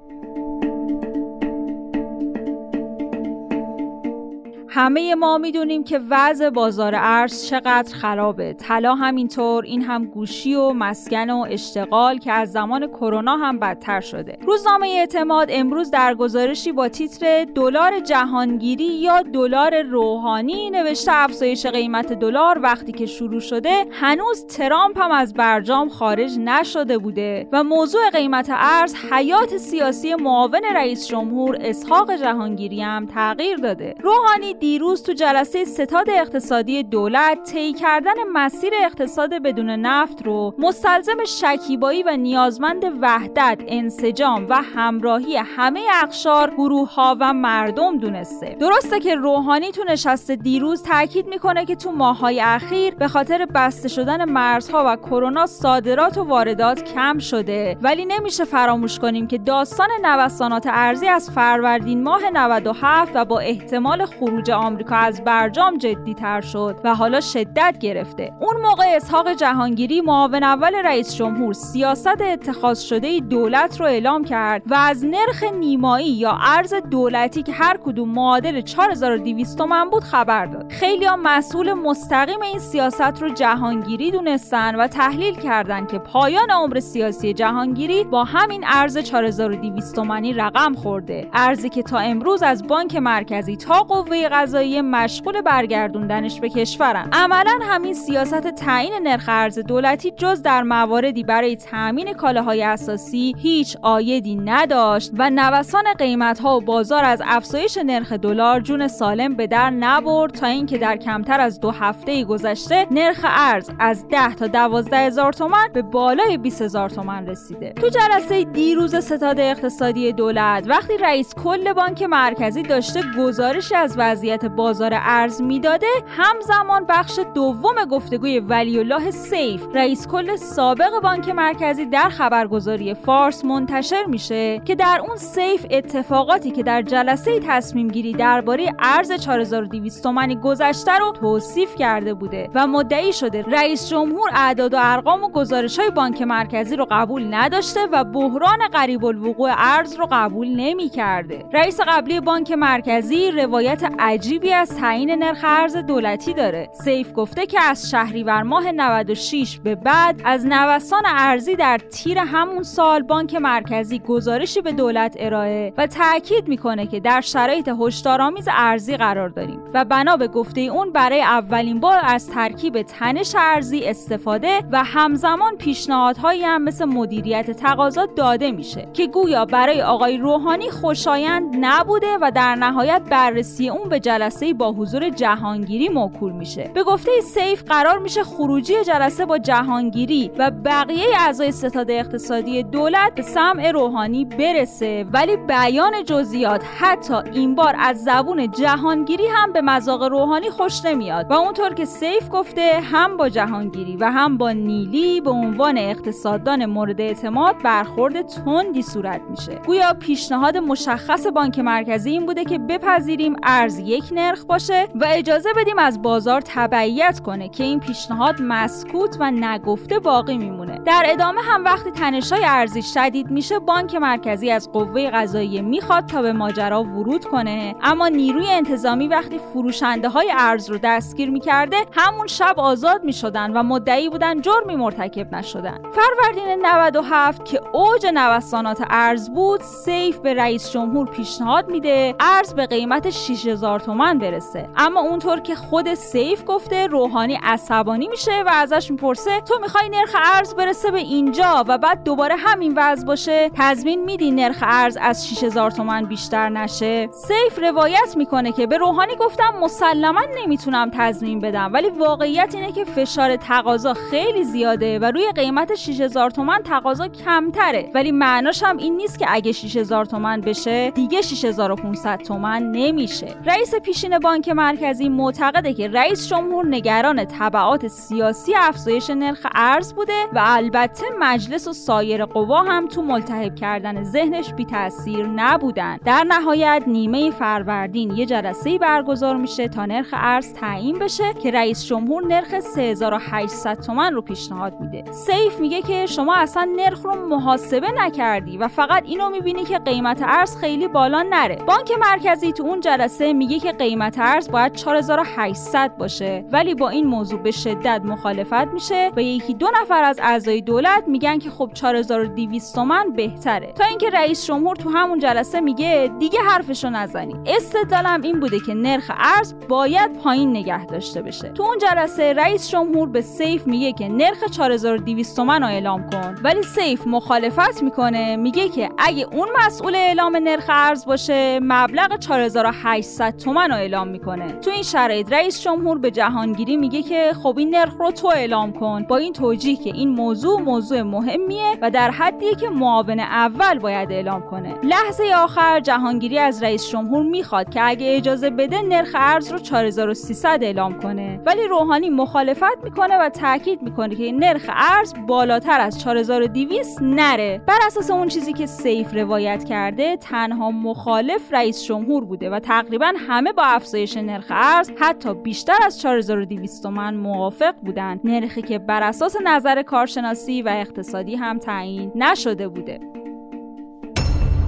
همه 4.77 5.15
ما 5.15 5.39
می‌دونیم 5.39 5.85
که 5.85 6.01
وضع 6.11 6.51
بازار 6.51 6.95
ارز 6.95 7.47
چقدر 7.47 7.95
خرابه. 7.95 8.53
طلا 8.53 8.95
همینطور 8.95 9.65
این 9.65 9.83
هم 9.83 10.05
گوشی 10.05 10.55
و 10.55 10.73
مسکن 10.73 11.31
و 11.31 11.47
اشتغال 11.51 12.19
که 12.19 12.33
از 12.33 12.53
زمان 12.53 12.87
کرونا 12.87 13.37
هم 13.37 13.59
بدتر 13.59 14.01
شده. 14.01 14.39
روزنامه 14.47 14.89
اعتماد 14.89 15.49
امروز 15.51 15.91
در 15.91 16.15
گزارشی 16.15 16.73
با 16.73 16.89
تیتر 16.89 17.45
دلار 17.45 18.01
جهانگیری 18.01 18.85
یا 18.85 19.23
دلار 19.23 19.83
روحانی 19.83 20.71
نوشته 20.71 21.13
افزایش 21.15 21.67
قیمت 21.67 22.13
دلار 22.13 22.59
وقتی 22.63 22.93
که 22.93 23.07
شروع 23.07 23.41
شده 23.41 23.85
هنوز 23.93 24.47
ترامپ 24.47 25.03
هم 25.03 25.13
از 25.13 25.35
برجام 25.35 25.89
خارج 25.89 26.39
نشده 26.39 26.99
بوده 26.99 27.49
و 27.53 27.63
موضوع 27.65 28.11
قیمت 28.11 28.51
ارز 28.51 28.95
حیات 29.11 29.57
سیاسی 29.57 30.15
معاون 30.15 30.63
رئیس 30.75 31.09
جمهور 31.09 31.59
اسحاق 31.61 32.17
جهانگیری 32.17 32.83
هم 32.83 33.07
تغییر 33.07 33.57
داده. 33.57 33.95
روحانی 34.03 34.55
دیروز 34.67 35.03
تو 35.03 35.13
جلسه 35.13 35.65
ستاد 35.65 36.11
اقتصادی 36.11 36.83
دولت 36.83 37.43
طی 37.43 37.73
کردن 37.73 38.15
مسیر 38.33 38.73
اقتصاد 38.85 39.43
بدون 39.43 39.71
نفت 39.71 40.23
رو 40.23 40.55
مستلزم 40.59 41.25
شکیبایی 41.25 42.03
و 42.03 42.17
نیازمند 42.17 42.85
وحدت، 43.01 43.59
انسجام 43.67 44.47
و 44.49 44.63
همراهی 44.63 45.37
همه 45.37 45.81
اقشار، 46.03 46.51
گروه 46.51 46.95
ها 46.95 47.17
و 47.21 47.33
مردم 47.33 47.99
دونسته. 47.99 48.57
درسته 48.61 49.01
که 49.01 49.15
روحانی 49.15 49.73
تو 49.73 49.85
نشست 49.85 50.31
دیروز 50.31 50.83
تاکید 50.83 51.27
می‌کنه 51.27 51.65
که 51.65 51.77
تو 51.77 51.93
ماهای 51.93 52.41
اخیر 52.41 52.95
به 52.95 53.09
خاطر 53.09 53.47
بسته 53.55 53.89
شدن 53.89 54.25
مرزها 54.25 54.85
و 54.87 54.97
کرونا 54.97 55.47
صادرات 55.47 56.19
و 56.19 56.25
واردات 56.25 56.95
کم 56.95 57.19
شده 57.19 57.77
ولی 57.83 58.05
نمیشه 58.05 58.45
فراموش 58.45 58.99
کنیم 58.99 59.27
که 59.27 59.39
داستان 59.39 59.89
نوسانات 60.03 60.67
ارزی 60.67 61.09
از 61.09 61.31
فروردین 61.31 62.03
ماه 62.03 62.31
97 62.31 63.13
و 63.15 63.25
با 63.25 63.39
احتمال 63.39 64.07
خروج 64.07 64.46
آمریکا 64.55 64.97
از 64.97 65.25
برجام 65.25 65.79
جدی 65.79 66.15
تر 66.15 66.41
شد 66.41 66.81
و 66.85 66.95
حالا 66.95 67.21
شدت 67.21 67.77
گرفته. 67.81 68.33
اون 68.41 68.57
موقع 68.63 68.85
اسحاق 68.97 69.33
جهانگیری 69.33 70.01
معاون 70.01 70.43
اول 70.43 70.75
رئیس 70.75 71.15
جمهور 71.17 71.53
سیاست 71.53 72.21
اتخاذ 72.21 72.81
شده 72.81 73.21
دولت 73.21 73.81
رو 73.81 73.87
اعلام 73.87 74.25
کرد 74.25 74.63
و 74.67 74.75
از 74.75 75.05
نرخ 75.05 75.43
نیمایی 75.43 76.11
یا 76.11 76.39
ارز 76.41 76.75
دولتی 76.75 77.43
که 77.43 77.53
هر 77.53 77.77
کدوم 77.77 78.09
معادل 78.09 78.61
4200 78.61 79.59
تومن 79.59 79.91
بود 79.91 80.03
خبر 80.03 80.47
داد. 80.47 80.73
خیلی 80.73 81.05
ها 81.05 81.17
مسئول 81.17 81.73
مستقیم 81.73 82.43
این 82.43 82.59
سیاست 82.59 83.23
رو 83.23 83.29
جهانگیری 83.29 84.11
دونستن 84.11 84.75
و 84.75 84.87
تحلیل 84.87 85.35
کردن 85.35 85.87
که 85.87 85.99
پایان 85.99 86.51
عمر 86.51 86.81
سیاسی 86.81 87.35
جهانگیری 87.35 88.05
با 88.05 88.25
همین 88.25 88.65
ارز 88.67 88.99
4200 88.99 89.97
تومانی 89.97 90.33
رقم 90.33 90.75
خورده. 90.75 91.29
ارزی 91.33 91.69
که 91.69 91.83
تا 91.83 91.99
امروز 91.99 92.43
از 92.43 92.67
بانک 92.67 92.97
مرکزی 92.97 93.57
تا 93.57 93.83
قوه 93.83 94.29
قضایی 94.37 94.81
مشغول 94.81 95.41
برگردوندنش 95.41 96.41
به 96.41 96.49
کشورن. 96.49 97.09
عملا 97.13 97.59
همین 97.63 97.95
سیاست 97.95 98.51
تعیین 98.51 98.93
نرخ 99.03 99.25
ارز 99.29 99.59
دولتی 99.59 100.11
جز 100.11 100.43
در 100.43 100.63
مواردی 100.63 101.25
برای 101.25 101.57
تامین 101.57 102.13
کالاهای 102.13 102.63
اساسی 102.63 103.35
هیچ 103.39 103.77
آیدی 103.83 104.37
نداشت 104.37 105.13
و 105.19 105.31
نوسان 105.31 105.85
قیمت 105.99 106.39
ها 106.39 106.57
و 106.57 106.61
بازار 106.61 107.05
از 107.05 107.23
افزایش 107.27 107.79
نرخ 107.79 108.13
دلار 108.13 108.61
جون 108.61 108.89
سالم 108.89 109.35
به 109.35 109.47
در 109.47 109.71
نبرد 109.71 110.33
تا 110.33 110.47
اینکه 110.47 110.79
در 110.79 110.97
کمتر 110.97 111.41
از 111.41 111.61
دو 111.61 111.71
هفته 111.71 112.25
گذشته 112.25 112.87
نرخ 112.91 113.21
ارز 113.25 113.71
از 113.79 114.09
10 114.09 114.35
تا 114.35 114.47
12 114.47 114.97
هزار 114.97 115.33
تومن 115.33 115.69
به 115.73 115.83
بالای 115.83 116.39
20 116.39 116.63
هزار 116.63 116.91
تومن 116.91 117.27
رسیده. 117.27 117.73
تو 117.73 117.89
جلسه 117.89 118.45
دیروز 118.45 118.97
ستاد 118.97 119.41
اقتصادی 119.41 120.13
دولت 120.13 120.65
وقتی 120.69 120.97
رئیس 120.97 121.35
کل 121.35 121.73
بانک 121.73 122.03
مرکزی 122.03 122.63
داشته 122.63 123.03
گزارشی 123.19 123.75
از 123.75 123.95
وضعیت 123.99 124.26
بازار 124.57 124.91
ارز 124.93 125.43
می‌داده 125.43 125.87
همزمان 126.09 126.87
بخش 126.89 127.19
دوم 127.35 127.85
گفتگوی 127.91 128.39
ولی 128.39 128.79
الله 128.79 129.11
سیف 129.11 129.67
رئیس 129.75 130.07
کل 130.09 130.37
سابق 130.37 131.01
بانک 131.03 131.29
مرکزی 131.29 131.87
در 131.87 132.09
خبرگزاری 132.09 132.95
فارس 132.95 133.45
منتشر 133.45 134.05
میشه 134.07 134.59
که 134.65 134.75
در 134.75 135.03
اون 135.07 135.17
سیف 135.17 135.67
اتفاقاتی 135.71 136.51
که 136.51 136.63
در 136.63 136.83
جلسه 136.83 137.41
تصمیم 137.41 137.89
گیری 137.89 138.13
درباره 138.13 138.73
ارز 138.79 139.13
4200 139.13 140.03
تومانی 140.03 140.37
گذشته 140.37 140.93
رو 140.93 141.13
توصیف 141.13 141.75
کرده 141.75 142.15
بوده 142.15 142.51
و 142.55 142.67
مدعی 142.67 143.13
شده 143.13 143.43
رئیس 143.43 143.89
جمهور 143.89 144.31
اعداد 144.35 144.75
و 144.75 144.77
ارقام 144.81 145.25
و 145.25 145.29
گزارش 145.29 145.79
های 145.79 145.91
بانک 145.91 146.23
مرکزی 146.23 146.77
رو 146.77 146.87
قبول 146.91 147.35
نداشته 147.35 147.81
و 147.93 148.05
بحران 148.05 148.59
قریب 148.73 149.05
الوقوع 149.05 149.51
ارز 149.57 149.95
رو 149.95 150.09
قبول 150.11 150.49
نمی 150.49 150.89
کرده. 150.89 151.45
رئیس 151.53 151.81
قبلی 151.81 152.21
بانک 152.21 152.53
مرکزی 152.53 153.31
روایت 153.31 153.85
عجیبی 154.17 154.53
از 154.53 154.77
تعیین 154.77 155.11
نرخ 155.11 155.45
ارز 155.45 155.77
دولتی 155.77 156.35
داره. 156.35 156.69
سیف 156.73 157.13
گفته 157.15 157.47
که 157.47 157.61
از 157.61 157.91
شهریور 157.91 158.43
ماه 158.43 158.73
96 158.73 159.61
به 159.65 159.75
بعد 159.75 160.21
از 160.25 160.47
نوسان 160.47 161.03
ارزی 161.07 161.57
در 161.57 161.79
تیر 161.79 162.19
همون 162.19 162.63
سال 162.63 163.03
بانک 163.03 163.35
مرکزی 163.35 163.99
گزارشی 163.99 164.61
به 164.61 164.73
دولت 164.73 165.17
ارائه 165.19 165.73
و 165.79 165.87
تاکید 165.87 166.49
می‌کنه 166.49 166.87
که 166.87 167.01
در 167.01 167.21
شرایط 167.21 167.71
هشدارآمیز 167.81 168.49
ارزی 168.51 168.97
قرار 168.97 169.29
داریم 169.29 169.61
و 169.75 169.85
بنا 169.85 170.17
به 170.17 170.29
گفته 170.29 170.61
اون 170.61 170.93
برای 170.93 171.23
اولین 171.23 171.81
بار 171.81 171.99
از 172.03 172.31
ترکیب 172.31 172.83
تنش 172.83 173.35
ارزی 173.39 173.85
استفاده 173.85 174.61
و 174.73 174.85
همزمان 174.85 175.57
پیشنهادهایی 175.57 176.43
هم 176.43 176.63
مثل 176.63 176.85
مدیریت 176.85 177.51
تقاضا 177.51 178.07
داده 178.07 178.51
میشه 178.51 178.89
که 178.93 179.07
گویا 179.07 179.45
برای 179.45 179.83
آقای 179.83 180.19
روحانی 180.19 180.71
خوشایند 180.71 181.57
نبوده 181.61 182.19
و 182.21 182.31
در 182.35 182.55
نهایت 182.55 183.03
بررسی 183.11 183.69
اون 183.69 183.89
به 183.89 184.01
جلسه 184.07 184.55
با 184.55 184.73
حضور 184.73 185.09
جهانگیری 185.11 185.89
موکول 185.89 186.33
میشه. 186.33 186.71
به 186.75 186.85
گفته 186.85 187.11
سیف 187.21 187.63
قرار 187.63 187.99
میشه 187.99 188.25
خروجی 188.25 188.85
جلسه 188.85 189.27
با 189.27 189.39
جهانگیری 189.39 190.31
و 190.39 190.51
بقیه 190.51 191.07
اعضای 191.19 191.53
ستاد 191.53 191.91
اقتصادی 191.91 192.63
دولت 192.63 193.15
به 193.15 193.23
سمع 193.23 193.71
روحانی 193.71 194.25
برسه. 194.25 195.07
ولی 195.13 195.37
بیان 195.37 196.05
جزئیات 196.05 196.65
حتی 196.79 197.15
این 197.15 197.55
بار 197.55 197.75
از 197.79 198.05
زبون 198.05 198.51
جهانگیری 198.51 199.27
هم 199.27 199.53
به 199.53 199.61
مذاق 199.61 200.03
روحانی 200.03 200.51
خوش 200.51 200.85
نمیاد. 200.85 201.27
و 201.31 201.35
اونطور 201.35 201.75
که 201.75 201.85
سیف 201.85 202.29
گفته 202.33 202.81
هم 202.83 203.17
با 203.17 203.29
جهانگیری 203.29 203.97
و 203.97 204.11
هم 204.11 204.39
با 204.39 204.51
نیلی 204.51 205.21
به 205.21 205.31
عنوان 205.31 205.79
اقتصاددان 205.79 206.67
مورد 206.67 207.01
اعتماد 207.01 207.63
برخورد 207.63 208.23
تندی 208.23 208.83
صورت 208.83 209.21
میشه. 209.31 209.61
گویا 209.67 209.95
پیشنهاد 210.01 210.57
مشخص 210.57 211.27
بانک 211.27 211.59
مرکزی 211.59 212.11
این 212.11 212.27
بوده 212.27 212.45
که 212.45 212.59
بپذیریم 212.59 213.37
ارز 213.43 213.79
یک 213.97 214.05
نرخ 214.13 214.45
باشه 214.45 214.89
و 214.95 215.05
اجازه 215.09 215.49
بدیم 215.57 215.79
از 215.79 216.03
بازار 216.03 216.41
تبعیت 216.41 217.21
کنه 217.21 217.49
که 217.49 217.65
این 217.65 217.81
پیشنهاد 217.81 218.35
مسکوت 218.41 219.17
و 219.21 219.31
نگفته 219.31 219.99
باقی 219.99 220.39
میمونه. 220.39 220.79
در 220.79 221.03
ادامه 221.07 221.41
هم 221.43 221.65
وقتی 221.65 221.91
تنشای 221.91 222.45
ارزی 222.45 222.83
شدید 222.83 223.31
میشه 223.31 223.59
بانک 223.59 223.95
مرکزی 223.95 224.51
از 224.51 224.73
قوه 224.73 225.11
قضاییه 225.11 225.63
می‌خواد 225.63 226.07
تا 226.07 226.23
به 226.23 226.33
ماجرا 226.33 226.83
ورود 226.83 227.25
کنه. 227.25 227.75
اما 227.83 228.09
نیروی 228.09 228.47
انتظامی 228.51 229.09
وقتی 229.09 229.39
فروشنده 229.39 230.09
های 230.09 230.33
ارز 230.39 230.71
رو 230.71 230.79
دستگیر 230.83 231.31
می‌کرده 231.31 231.77
همون 231.93 232.27
شب 232.27 232.55
آزاد 232.57 233.05
می‌شدن 233.05 233.57
و 233.57 233.63
مدعی 233.63 234.09
بودن 234.09 234.41
جرمی 234.41 234.77
مرتکب 234.77 235.35
نشدن. 235.35 235.79
فروردین 235.93 236.67
97 236.67 237.45
که 237.45 237.61
اوج 237.73 238.07
نوسانات 238.15 238.85
ارز 238.91 239.31
بود 239.31 239.61
سیف 239.61 240.19
به 240.19 240.35
رئیس 240.35 240.71
جمهور 240.71 241.07
پیشنهاد 241.07 241.71
میده. 241.71 242.15
ارز 242.21 242.55
به 242.55 242.67
قیمت 242.67 243.11
6000 243.11 243.86
تومن 243.87 244.19
برسه. 244.19 244.69
اما 244.77 245.01
اونطور 245.01 245.41
که 245.41 245.55
خود 245.55 245.95
سیف 245.95 246.43
گفته 246.47 246.87
روحانی 246.87 247.39
عصبانی 247.43 248.09
میشه 248.09 248.43
و 248.47 248.51
ازش 248.53 248.91
می‌پرسه 248.91 249.41
تو 249.41 249.59
می‌خوای 249.63 249.89
نرخ 249.89 250.17
ارز 250.35 250.55
برسه 250.55 250.91
به 250.91 250.99
اینجا 250.99 251.65
و 251.69 251.79
بعد 251.79 252.03
دوباره 252.05 252.37
همین 252.37 252.75
وضع 252.77 253.07
باشه؟ 253.07 253.51
تضمین 253.55 254.05
میدی 254.05 254.31
نرخ 254.31 254.59
ارز 254.63 254.99
از 255.01 255.29
6000 255.29 255.71
تومن 255.71 256.05
بیشتر 256.05 256.49
نشه؟ 256.49 257.09
سیف 257.13 257.59
روایت 257.59 258.17
می‌کنه 258.17 258.53
که 258.53 258.67
به 258.67 258.77
روحانی 258.79 259.17
گفتم 259.17 259.55
مسلما 259.61 260.23
نمی‌تونم 260.37 260.91
تضمین 260.95 261.41
بدم. 261.41 261.71
ولی 261.73 261.91
واقعیت 261.91 262.55
اینه 262.55 262.73
که 262.73 262.85
فشار 262.85 263.37
تقاضا 263.37 263.95
خیلی 263.95 264.45
زیاده 264.45 264.99
و 264.99 265.05
روی 265.05 265.33
قیمت 265.33 265.75
6000 265.75 266.31
تومن 266.31 266.63
تقاضا 266.63 267.09
کمتره. 267.09 267.91
ولی 267.95 268.13
معناش 268.13 268.63
هم 268.63 268.77
این 268.77 268.97
نیست 268.97 269.19
که 269.19 269.27
اگه 269.29 269.53
6000 269.53 270.05
تومن 270.05 270.41
بشه 270.41 270.91
دیگه 270.91 271.23
6500 271.23 272.19
تومن 272.19 272.63
نمیشه. 272.63 273.35
رئیس 273.47 273.75
پیشین 273.81 274.19
بانک 274.19 274.49
مرکزی 274.49 275.09
معتقده 275.09 275.75
که 275.75 275.89
رئیس 275.89 276.29
جمهور 276.29 276.67
نگران 276.67 277.25
تبعات 277.25 277.87
سیاسی 277.87 278.55
افزایش 278.55 279.11
نرخ 279.11 279.47
ارز 279.55 279.95
بوده 279.95 280.27
و 280.33 280.43
البته 280.45 281.05
مجلس 281.19 281.69
و 281.69 281.73
سایر 281.73 282.25
قوا 282.25 282.63
هم 282.63 282.89
تو 282.89 283.03
ملتهب 283.03 283.55
کردن 283.55 284.05
ذهنش 284.05 284.53
بی 284.53 284.65
تاثیر 284.65 285.27
نبودن. 285.27 285.97
در 286.05 286.25
نهایت 286.25 286.83
نیمه 286.87 287.31
فروردین 287.31 288.11
یه 288.11 288.27
جلسه 288.27 288.79
برگزار 288.79 289.37
میشه 289.37 289.69
تا 289.69 289.87
نرخ 289.87 290.09
ارز 290.13 290.53
تعیین 290.53 290.99
بشه 290.99 291.35
که 291.43 291.51
رئیس 291.51 291.85
جمهور 291.85 292.27
نرخ 292.27 292.61
3800 292.61 293.81
تومن 293.81 294.13
رو 294.13 294.23
پیشنهاد 294.23 294.81
میده. 294.81 295.13
سیف 295.13 295.61
میگه 295.61 295.83
که 295.83 296.07
شما 296.07 296.35
اصلا 296.35 296.69
نرخ 296.77 297.03
رو 297.03 297.27
محاسبه 297.27 297.93
نکردی 297.93 298.59
و 298.59 298.69
فقط 298.69 299.03
اینو 299.07 299.31
می‌بینی 299.31 299.65
که 299.65 299.79
قیمت 299.79 300.23
ارز 300.23 300.57
خیلی 300.57 300.89
بالا 300.89 301.23
نره. 301.31 301.57
بانک 301.57 301.93
مرکزی 302.01 302.53
تو 302.53 302.63
اون 302.63 302.81
جلسه 302.81 303.33
میگه 303.33 303.59
که 303.67 303.73
قیمت 303.73 304.19
ارز 304.19 304.51
باید 304.51 304.73
4800 304.73 305.97
باشه. 305.99 306.45
ولی 306.53 306.75
با 306.75 306.89
این 306.89 307.07
موضوع 307.07 307.41
به 307.41 307.51
شدت 307.51 308.01
مخالفت 308.05 308.53
میشه. 308.53 309.13
و 309.17 309.23
یکی 309.23 309.55
دو 309.55 309.71
نفر 309.83 310.05
از 310.05 310.21
اعضای 310.23 310.61
دولت 310.61 311.05
میگن 311.07 311.39
که 311.39 311.51
خب 311.51 311.71
4200 311.75 312.75
تومن 312.75 313.13
بهتره. 313.17 313.73
تا 313.73 313.85
اینکه 313.85 314.11
رئیس 314.11 314.47
جمهور 314.47 314.77
تو 314.77 314.91
همون 314.91 315.19
جلسه 315.19 315.61
میگه 315.61 316.11
دیگه 316.19 316.39
حرفشو 316.41 316.91
نزنی. 316.91 317.35
استدلالم 317.47 318.23
این 318.23 318.41
بوده 318.41 318.61
که 318.67 318.75
نرخ 318.75 319.11
ارز 319.19 319.55
باید 319.69 320.13
پایین 320.13 320.51
نگه 320.51 320.87
داشته 320.87 321.23
بشه 321.23 321.49
تو 321.49 321.63
اون 321.63 321.79
جلسه 321.79 322.33
رئیس 322.33 322.71
جمهور 322.71 323.09
به 323.09 323.21
سیف 323.21 323.67
میگه 323.67 323.93
که 323.93 324.09
نرخ 324.09 324.45
4200 324.51 325.37
تومن 325.37 325.63
رو 325.63 325.69
اعلام 325.69 326.11
کن. 326.11 326.35
ولی 326.45 326.63
سیف 326.63 327.07
مخالفت 327.07 327.83
می‌کنه. 327.83 328.37
میگه 328.37 328.69
که 328.69 328.91
اگه 328.99 329.27
اون 329.33 329.49
مسئول 329.67 329.95
اعلام 329.95 330.37
نرخ 330.37 330.65
ارز 330.69 331.07
باشه 331.07 331.61
مبلغ 331.63 332.19
4800 332.19 333.37
تومن 333.47 333.71
رو 333.71 333.77
اعلام 333.77 334.09
می‌کنه. 334.09 334.53
تو 334.53 334.71
این 334.71 334.83
شرایط 334.83 335.33
رئیس 335.33 335.63
جمهور 335.63 335.99
به 335.99 336.11
جهانگیری 336.11 336.77
میگه 336.77 337.03
که 337.03 337.33
خب 337.43 337.59
این 337.59 337.75
نرخ 337.75 337.93
رو 337.99 338.11
تو 338.11 338.29
اعلام 338.29 338.73
کن. 338.73 339.03
با 339.03 339.17
این 339.17 339.33
توجیه 339.33 339.77
که 339.77 339.91
این 339.91 340.09
موضوع 340.09 340.61
موضوع 340.61 341.03
مهمیه 341.03 341.79
و 341.83 341.91
در 341.91 342.11
حدیه 342.11 342.55
که 342.55 342.69
معاون 342.69 343.21
اول 343.21 343.79
باید 343.79 344.13
اعلام 344.13 344.43
کنه. 344.43 344.75
لحظه 344.83 345.25
آخر 345.37 345.81
جهانگیری 345.81 346.39
از 346.39 346.63
رئیس 346.63 346.91
جمهور 346.91 347.23
می‌خواد 347.23 347.71
که 347.71 347.81
اگه 347.89 348.17
اجازه 348.17 348.51
بده 348.51 348.83
نرخ 348.83 349.11
ارز 349.15 349.53
رو 349.53 349.59
4300 349.59 350.59
اعلام 350.63 351.01
کنه. 351.01 351.41
ولی 351.47 351.69
روحانی 351.69 352.11
مخالفت 352.11 352.85
می‌کنه 352.85 353.19
و 353.19 353.29
تاکید 353.29 353.83
می‌کنه 353.83 354.15
که 354.15 354.33
نرخ 354.33 354.71
ارز 354.75 355.15
بالاتر 355.27 355.81
از 355.81 356.01
4200 356.01 356.99
نره. 357.03 357.61
بر 357.67 357.79
اساس 357.87 358.11
اون 358.11 358.29
چیزی 358.29 358.53
که 358.53 358.67
سیف 358.67 359.15
روایت 359.15 359.65
کرده 359.65 360.17
تنها 360.17 360.71
مخالف 360.71 361.53
رئیس 361.53 361.85
جمهور 361.85 362.25
بوده 362.25 362.51
و 362.51 362.59
تقریبا 362.59 363.13
همه 363.37 363.53
با 363.53 363.63
افزایش 363.65 364.17
نرخ 364.17 364.47
ارز 364.51 364.91
حتی 364.99 365.35
بیشتر 365.35 365.79
از 365.87 366.01
4200 366.01 366.83
تومن 366.83 367.15
موافق 367.15 367.75
بودند. 367.83 368.21
نرخی 368.25 368.63
که 368.63 368.79
بر 368.79 369.03
اساس 369.03 369.37
نظر 369.45 369.83
کارشناسی 369.83 370.63
و 370.63 370.69
اقتصادی 370.69 371.35
هم 371.35 371.59
تعیین 371.59 372.13
نشده 372.15 372.69
بوده. 372.69 373.26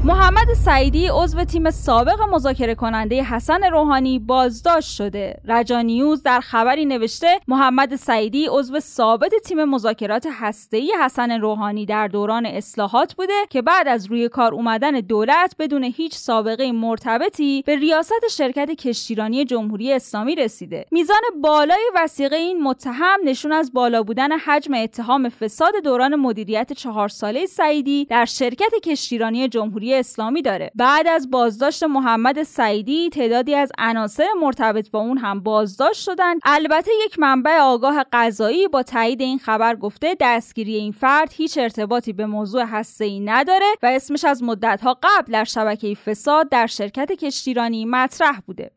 محمد 0.08 0.54
سعیدی 0.54 1.08
عضو 1.12 1.44
تیم 1.44 1.70
سابق 1.70 2.20
مذاکره 2.30 2.74
کننده 2.74 3.22
حسن 3.24 3.64
روحانی 3.64 4.18
بازداشت 4.18 4.90
شده. 4.90 5.40
رجا 5.44 5.80
نیوز 5.82 6.22
در 6.22 6.40
خبری 6.40 6.84
نوشته 6.84 7.40
محمد 7.48 7.96
سعیدی 7.96 8.46
عضو 8.50 8.80
ثابت 8.80 9.34
تیم 9.44 9.64
مذاکرات 9.64 10.26
هسته‌ای 10.32 10.92
حسن 11.04 11.30
روحانی 11.40 11.86
در 11.86 12.08
دوران 12.08 12.46
اصلاحات 12.46 13.14
بوده 13.14 13.32
که 13.50 13.62
بعد 13.62 13.88
از 13.88 14.06
روی 14.06 14.28
کار 14.28 14.54
اومدن 14.54 14.92
دولت 14.92 15.54
بدون 15.58 15.84
هیچ 15.84 16.14
سابقه 16.14 16.72
مرتبطی 16.72 17.62
به 17.66 17.76
ریاست 17.76 18.28
شرکت 18.30 18.70
کشتیرانی 18.70 19.44
جمهوری 19.44 19.92
اسلامی 19.92 20.34
رسیده. 20.34 20.86
میزان 20.90 21.22
بالای 21.42 21.90
وسیقه 21.94 22.36
این 22.36 22.62
متهم 22.62 23.18
نشون 23.24 23.52
از 23.52 23.72
بالا 23.72 24.02
بودن 24.02 24.38
حجم 24.38 24.74
اتهام 24.74 25.28
فساد 25.28 25.72
دوران 25.84 26.16
مدیریت 26.16 26.72
چهار 26.72 27.08
ساله 27.08 27.46
سعیدی 27.46 28.04
در 28.04 28.24
شرکت 28.24 28.74
کشتیرانی 28.84 29.48
جمهوری 29.48 29.97
اسلامی 29.98 30.42
داره. 30.42 30.70
بعد 30.74 31.06
از 31.06 31.30
بازداشت 31.30 31.82
محمد 31.82 32.42
سعیدی 32.42 33.10
تعدادی 33.10 33.54
از 33.54 33.72
عناصر 33.78 34.26
مرتبط 34.40 34.90
با 34.90 34.98
اون 34.98 35.18
هم 35.18 35.40
بازداشت 35.40 36.02
شدن. 36.02 36.34
البته 36.44 36.90
یک 37.04 37.18
منبع 37.18 37.58
آگاه 37.58 38.04
قضایی 38.12 38.68
با 38.68 38.82
تایید 38.82 39.20
این 39.20 39.38
خبر 39.38 39.76
گفته 39.76 40.16
دستگیری 40.20 40.74
این 40.74 40.92
فرد 40.92 41.32
هیچ 41.32 41.58
ارتباطی 41.58 42.12
به 42.12 42.26
موضوع 42.26 42.82
ای 43.00 43.20
نداره 43.20 43.66
و 43.82 43.86
اسمش 43.86 44.24
از 44.24 44.42
مدتها 44.42 44.98
قبل 45.02 45.32
در 45.32 45.44
شبکه 45.44 45.94
فساد 45.94 46.48
در 46.48 46.66
شرکت 46.66 47.12
کشتیرانی 47.12 47.84
مطرح 47.84 48.40
بوده. 48.46 48.70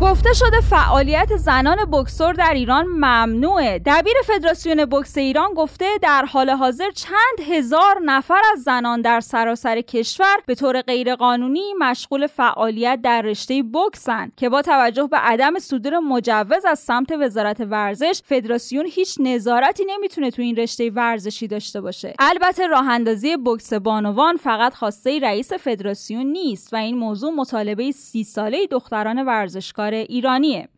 گفته 0.00 0.32
شده 0.32 0.60
فعالیت 0.60 1.36
زنان 1.36 1.76
بکسور 1.92 2.32
در 2.32 2.52
ایران 2.54 2.86
ممنوعه. 2.86 3.78
دبیر 3.86 4.12
فدراسیون 4.24 4.84
بکس 4.84 5.18
ایران 5.18 5.54
گفته 5.54 5.86
در 6.02 6.24
حال 6.24 6.50
حاضر 6.50 6.90
چند 6.90 7.48
هزار 7.48 8.00
نفر 8.04 8.40
از 8.52 8.62
زنان 8.62 9.00
در 9.00 9.20
سراسر 9.20 9.80
کشور 9.80 10.36
به 10.46 10.54
طور 10.54 10.82
غیرقانونی 10.82 11.74
مشغول 11.78 12.26
فعالیت 12.26 13.00
در 13.02 13.22
رشته 13.22 13.62
بکسن 13.74 14.32
که 14.36 14.48
با 14.48 14.62
توجه 14.62 15.06
به 15.06 15.16
عدم 15.16 15.58
صدور 15.58 15.98
مجوز 15.98 16.64
از 16.64 16.78
سمت 16.78 17.12
وزارت 17.12 17.60
ورزش 17.60 18.22
فدراسیون 18.24 18.86
هیچ 18.86 19.16
نظارتی 19.20 19.84
نمی‌تونه 19.88 20.30
تو 20.30 20.42
این 20.42 20.56
رشته 20.56 20.90
ورزشی 20.90 21.48
داشته 21.48 21.80
باشه. 21.80 22.14
البته 22.18 22.66
راه 22.66 22.88
اندازی 22.88 23.36
بکس 23.36 23.72
بانوان 23.72 24.36
فقط 24.36 24.74
خواسته 24.74 25.18
رئیس 25.18 25.52
فدراسیون 25.52 26.26
نیست 26.26 26.72
و 26.72 26.76
این 26.76 26.96
موضوع 26.96 27.32
مطالبه 27.32 27.92
سی 27.92 28.24
ساله 28.24 28.66
دختران 28.66 29.26
ورزشکار 29.26 29.89
ایرانیه 29.94 30.68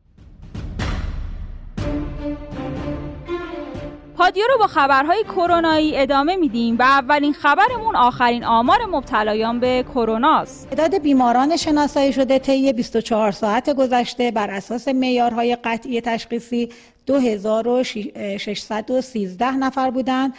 پادیو 4.23 4.45
رو 4.53 4.59
با 4.59 4.67
خبرهای 4.67 5.25
کرونایی 5.25 5.97
ادامه 5.97 6.37
میدیم 6.37 6.79
و 6.79 6.83
اولین 6.83 7.33
خبرمون 7.33 7.97
آخرین 7.97 8.45
آمار 8.45 8.79
مبتلایان 8.91 9.61
به 9.61 9.85
کروناست. 9.95 10.71
تعداد 10.71 10.99
بیماران 10.99 11.57
شناسایی 11.57 12.13
شده 12.13 12.39
طی 12.39 12.73
24 12.73 13.33
ساعت 13.33 13.71
گذشته 13.71 14.31
بر 14.31 14.51
اساس 14.51 14.89
معیارهای 14.89 15.57
قطعی 15.65 16.01
تشخیصی 16.01 16.69
2613 17.07 19.57
نفر 19.57 19.91
بودند 19.91 20.35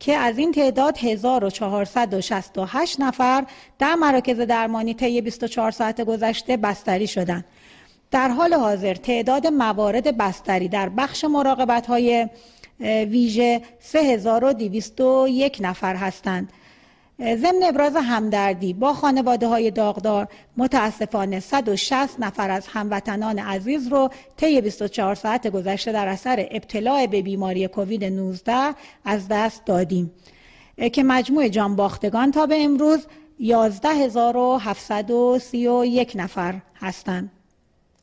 که 0.00 0.16
از 0.16 0.38
این 0.38 0.52
تعداد 0.52 0.98
1468 0.98 3.00
نفر 3.00 3.44
در 3.78 3.94
مراکز 3.94 4.40
درمانی 4.40 4.94
طی 4.94 5.20
24 5.20 5.70
ساعت 5.70 6.00
گذشته 6.00 6.56
بستری 6.56 7.06
شدند. 7.06 7.44
در 8.10 8.28
حال 8.28 8.54
حاضر 8.54 8.94
تعداد 8.94 9.46
موارد 9.46 10.16
بستری 10.16 10.68
در 10.68 10.88
بخش 10.88 11.24
مراقبت 11.24 11.86
های 11.86 12.28
ویژه 12.80 13.62
3201 13.80 15.58
نفر 15.60 15.96
هستند. 15.96 16.52
ضمن 17.20 17.62
ابراز 17.62 17.96
همدردی 17.96 18.72
با 18.72 18.92
خانواده 18.92 19.46
های 19.46 19.70
داغدار 19.70 20.28
متاسفانه 20.56 21.40
160 21.40 22.20
نفر 22.20 22.50
از 22.50 22.66
هموطنان 22.66 23.38
عزیز 23.38 23.88
رو 23.88 24.10
طی 24.36 24.60
24 24.60 25.14
ساعت 25.14 25.46
گذشته 25.46 25.92
در 25.92 26.08
اثر 26.08 26.48
ابتلاع 26.50 27.06
به 27.06 27.22
بیماری 27.22 27.68
کووید 27.68 28.04
19 28.04 28.74
از 29.04 29.28
دست 29.28 29.64
دادیم 29.64 30.12
که 30.92 31.02
مجموع 31.02 31.48
جانباختگان 31.48 32.30
تا 32.30 32.46
به 32.46 32.64
امروز 32.64 33.06
11731 33.40 36.12
نفر 36.16 36.54
هستند. 36.80 37.37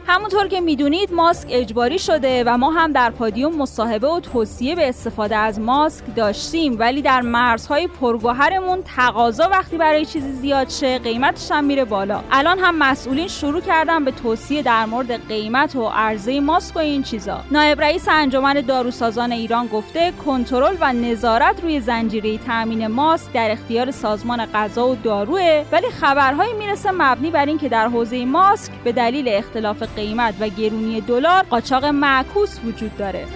همونطور 0.07 0.49
که 0.49 0.61
می‌دونید 0.61 1.12
ماسک 1.12 1.49
اجباری 1.51 1.99
شده 1.99 2.45
و 2.47 2.59
ما 2.59 2.71
هم 2.71 2.93
در 2.93 3.11
پادیوم 3.11 3.55
مصاحبه 3.57 4.09
و 4.09 4.21
توصیه 4.21 4.75
به 4.75 4.88
استفاده 4.88 5.37
از 5.37 5.61
ماسک 5.61 6.05
داشتیم. 6.17 6.77
ولی 6.79 7.03
در 7.03 7.21
مرزهای 7.21 7.87
پرگوهرمون 7.87 8.83
تقاضا 8.97 9.49
وقتی 9.49 9.77
برای 9.77 10.05
چیزی 10.05 10.33
زیاد 10.33 10.69
شه 10.69 10.99
قیمتش 10.99 11.51
هم 11.51 11.64
میره 11.64 11.85
بالا. 11.85 12.21
الان 12.33 12.59
هم 12.59 12.79
مسئولین 12.79 13.29
شروع 13.29 13.61
کردن 13.61 14.05
به 14.05 14.11
توصیه 14.11 14.62
در 14.62 14.87
مورد 14.87 15.29
قیمت 15.29 15.77
و 15.77 15.88
عرضه 15.88 16.40
ماسک 16.40 16.77
و 16.77 16.79
این 16.79 17.03
چیزا. 17.03 17.40
نایب 17.51 17.81
رئیس 17.81 18.09
انجمن 18.09 18.61
داروسازان 18.61 19.33
ایران 19.33 19.67
گفته 19.67 20.12
کنترل 20.27 20.77
و 20.81 20.93
نظارت 20.93 21.62
روی 21.62 21.81
زنجیره 21.81 22.38
تامین 22.38 22.87
ماسک 22.87 23.33
در 23.33 23.51
اختیار 23.51 23.90
سازمان 23.90 24.47
غذا 24.47 24.88
و 24.88 24.97
داروه. 24.97 25.64
ولی 25.73 25.90
خبرهایی 25.90 26.53
می‌رسه 26.53 26.90
مبنی 26.90 27.31
بر 27.31 27.47
اینکه 27.47 27.69
در 27.69 27.88
حوزه 27.88 28.25
ماسک 28.25 28.73
به 28.85 28.93
دلیل 28.93 29.29
اختلاف 29.29 29.83
قیمت 29.97 30.35
و 30.41 30.49
گرونی 30.49 31.01
دلار 31.01 31.43
قاچاق 31.43 31.85
معکوس 31.85 32.59
وجود 32.65 32.97
داره. 32.97 33.27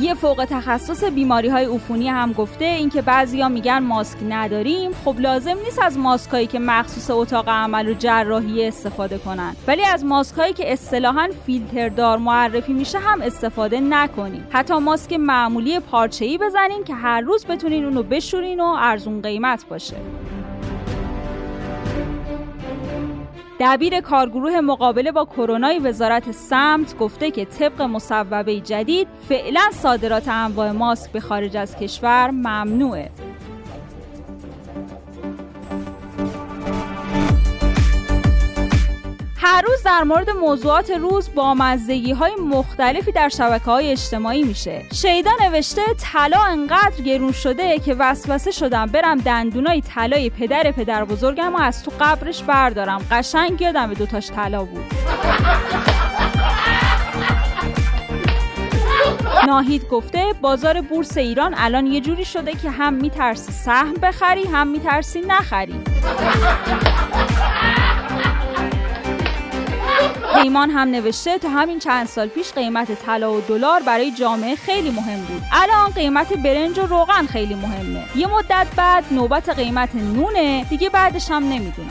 یه 0.00 0.14
فوق 0.14 0.46
تخصص 0.50 1.04
بیماری 1.04 1.48
های 1.48 1.64
عفونی 1.64 2.08
هم 2.08 2.32
گفته 2.32 2.64
اینکه 2.64 3.02
بعضیا 3.02 3.48
میگن 3.48 3.78
ماسک 3.78 4.18
نداریم. 4.28 4.90
خب 5.04 5.20
لازم 5.20 5.56
نیست 5.64 5.78
از 5.82 5.98
ماسکایی 5.98 6.46
که 6.46 6.58
مخصوص 6.58 7.10
اتاق 7.10 7.48
عمل 7.48 7.88
و 7.88 7.94
جراحی 7.94 8.66
استفاده 8.66 9.18
کنن. 9.18 9.56
ولی 9.66 9.84
از 9.84 10.04
ماسکایی 10.04 10.52
که 10.52 10.72
اصطلاحا 10.72 11.28
فیلتردار 11.46 12.18
معرفی 12.18 12.72
میشه 12.72 12.98
هم 12.98 13.22
استفاده 13.22 13.80
نکنیم 13.80 14.46
حتی 14.50 14.78
ماسک 14.78 15.12
معمولی 15.12 15.80
پارچه‌ای 15.80 16.38
بزنین 16.38 16.84
که 16.84 16.94
هر 16.94 17.20
روز 17.20 17.46
بتونین 17.46 17.84
اونو 17.84 18.02
بشورین 18.02 18.60
و 18.60 18.74
ارزون 18.78 19.22
قیمت 19.22 19.66
باشه. 19.68 19.96
دبیر 23.64 24.00
کارگروه 24.00 24.60
مقابله 24.60 25.12
با 25.12 25.24
کرونای 25.24 25.78
وزارت 25.78 26.32
سمت 26.32 26.98
گفته 26.98 27.30
که 27.30 27.44
طبق 27.44 27.82
مصوبه 27.82 28.60
جدید 28.60 29.08
فعلا 29.28 29.60
صادرات 29.72 30.28
انواع 30.28 30.70
ماسک 30.70 31.12
به 31.12 31.20
خارج 31.20 31.56
از 31.56 31.76
کشور 31.76 32.30
ممنوعه. 32.30 33.10
هر 39.52 39.62
روز 39.62 39.82
در 39.82 40.02
مورد 40.02 40.30
موضوعات 40.30 40.90
روز 40.90 41.34
با 41.34 41.54
مزدگی 41.54 42.12
های 42.12 42.34
مختلفی 42.34 43.12
در 43.12 43.28
شبکه 43.28 43.64
های 43.64 43.92
اجتماعی 43.92 44.42
میشه. 44.42 44.82
شیدا 44.94 45.30
نوشته 45.40 45.82
طلا 46.12 46.40
انقدر 46.40 47.02
گرون 47.04 47.32
شده 47.32 47.78
که 47.78 47.94
وسوسه 47.94 48.50
شدم 48.50 48.86
برم 48.86 49.18
دندونای 49.18 49.80
طلای 49.80 50.30
پدر 50.30 50.70
پدر 50.70 51.04
بزرگم 51.04 51.54
و 51.54 51.58
از 51.58 51.84
تو 51.84 51.92
قبرش 52.00 52.42
بردارم. 52.42 53.06
قشنگ 53.10 53.60
یادم 53.60 53.94
دوتاش 53.94 54.30
طلا 54.30 54.64
بود. 54.64 54.84
ناهید 59.46 59.88
گفته 59.88 60.24
بازار 60.40 60.80
بورس 60.80 61.16
ایران 61.16 61.54
الان 61.56 61.86
یه 61.86 62.00
جوری 62.00 62.24
شده 62.24 62.52
که 62.52 62.70
هم 62.70 62.94
میترسی 62.94 63.52
سهم 63.52 63.94
بخری 63.94 64.44
هم 64.44 64.68
میترسی 64.68 65.20
نخری. 65.20 65.80
پیمان 70.34 70.70
هم 70.70 70.88
نوشته 70.88 71.38
تا 71.38 71.48
همین 71.48 71.78
چند 71.78 72.06
سال 72.06 72.28
پیش 72.28 72.52
قیمت 72.52 72.92
طلا 72.92 73.32
و 73.32 73.40
دلار 73.40 73.80
برای 73.82 74.10
جامعه 74.10 74.56
خیلی 74.56 74.90
مهم 74.90 75.20
بود. 75.20 75.42
الان 75.52 75.90
قیمت 75.90 76.32
برنج 76.32 76.78
و 76.78 76.86
روغن 76.86 77.26
خیلی 77.26 77.54
مهمه. 77.54 78.04
یه 78.16 78.26
مدت 78.26 78.66
بعد 78.76 79.04
نوبت 79.10 79.48
قیمت 79.48 79.94
نونه 79.94 80.64
دیگه 80.64 80.90
بعدش 80.90 81.30
هم 81.30 81.42
نمی‌دونم. 81.44 81.90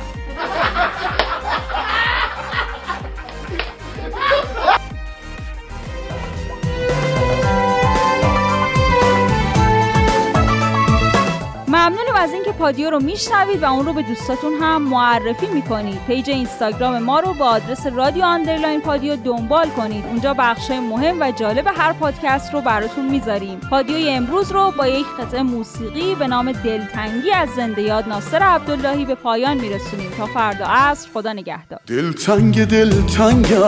ممنونیم 11.91 12.15
از 12.15 12.33
اینکه 12.33 12.51
پادیو 12.51 12.89
رو 12.89 12.99
میشنوید 12.99 13.63
و 13.63 13.65
اون 13.65 13.85
رو 13.85 13.93
به 13.93 14.01
دوستاتون 14.01 14.53
هم 14.61 14.81
معرفی 14.81 15.47
می‌کنید. 15.47 15.99
page 16.07 16.29
اینستاگرام 16.29 16.99
ما 16.99 17.19
رو 17.19 17.33
با 17.33 17.45
آدرس 17.45 17.87
رادیو 17.87 18.23
underline 18.23 18.81
پادیو 18.81 19.15
دنبال 19.15 19.69
کنید. 19.69 20.05
اونجا 20.05 20.33
بخشای 20.33 20.79
مهم 20.79 21.21
و 21.21 21.31
جالب 21.31 21.67
هر 21.75 21.93
پادکست 21.93 22.53
رو 22.53 22.61
براتون 22.61 23.09
می‌ذاریم. 23.09 23.59
پادیوی 23.69 24.09
امروز 24.09 24.51
رو 24.51 24.73
با 24.77 24.87
یک 24.87 25.05
قطعه 25.19 25.41
موسیقی 25.41 26.15
به 26.15 26.27
نام 26.27 26.51
دلتنگی 26.51 27.31
از 27.31 27.49
زنده 27.55 27.81
یاد 27.81 28.07
ناصر 28.07 28.37
عبداللهی 28.37 29.05
به 29.05 29.15
پایان 29.15 29.57
میرسونیم. 29.57 30.11
تا 30.17 30.25
فردا 30.25 30.65
عصر 30.65 31.09
خدا 31.13 31.33
نگهدار. 31.33 31.79
دلتنگ 31.87 32.65
دلتنگم 32.65 33.61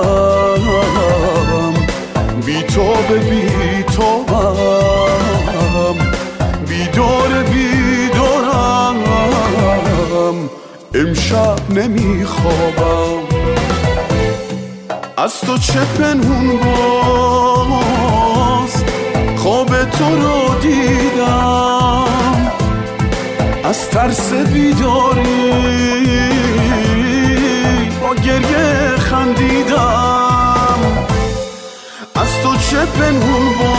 بی 2.46 2.64
تو 2.64 2.94
به 3.10 3.18
بی 3.20 3.84
تو 3.84 4.26
بیدار 6.68 7.44
بیدارم 7.44 7.73
امشب 10.94 11.70
نمیخوابم. 11.70 13.24
از 15.18 15.42
تو 15.42 15.58
چه 15.58 15.80
پنهون 15.80 16.58
باز؟ 16.58 17.94
خواب 19.38 19.68
تو 19.68 20.16
رو 20.16 20.56
دیدم. 20.62 22.04
از 23.64 23.90
ترس 23.90 24.34
بیداری 24.34 25.54
با 28.02 28.16
گریه 28.16 28.98
خندیدم. 28.98 30.80
از 32.16 32.42
تو 32.44 32.56
چه 32.56 32.86
پنهون 32.86 33.54
باز؟ 33.60 33.73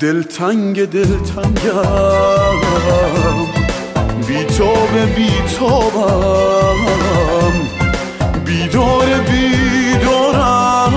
دلتنگ 0.00 0.90
دلتنگم. 0.90 2.56
بیتاب 4.26 4.90
بیتابم 5.16 6.76
بیدار 8.44 9.06
بیدارم. 9.06 10.92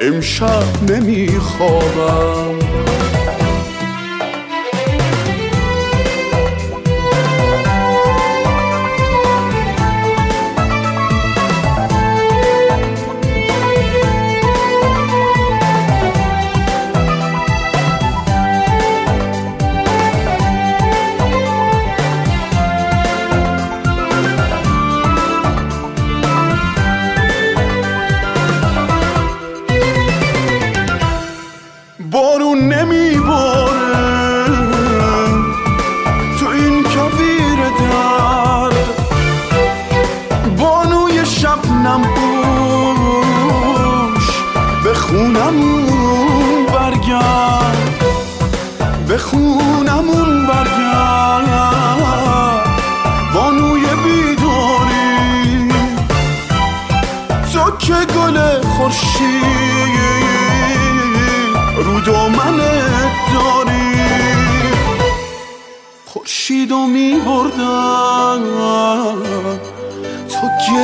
امشب 0.00 0.90
نمیخوابم. 0.90 2.65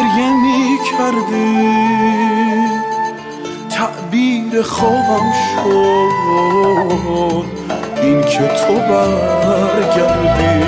گریه 0.03 0.33
می 0.33 0.79
کردی. 0.91 1.69
تعبیر 3.71 4.63
خوابم 4.63 5.33
شد. 5.33 7.45
این 8.03 8.23
که 8.23 8.39
تو 8.39 8.75
برگردی. 8.75 10.65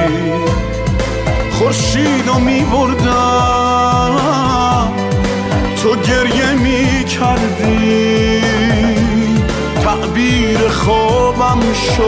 خورشید 1.50 2.28
و 2.28 2.34
می 2.34 2.60
بردن 2.60 4.18
تو 5.82 5.96
گریه 5.96 6.52
می 6.52 7.04
کردی 7.04 8.42
تعبیر 9.82 10.68
خوابم 10.68 11.60
شد. 11.96 12.04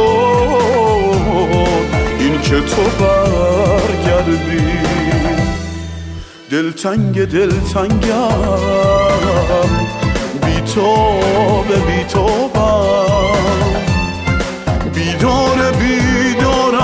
این 2.18 2.40
که 2.40 2.60
تو 2.60 2.82
برگردی. 3.04 5.05
دلتنگ 6.50 7.24
دلتنگم. 7.24 8.28
بی 10.46 10.60
تو 10.74 11.18
به 11.68 11.76
بی 11.76 12.04
تو 12.04 12.48
بیدار 14.94 15.72
بیدارم. 15.72 16.76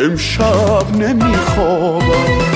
امشب 0.00 0.96
نمیخوابم. 0.96 2.51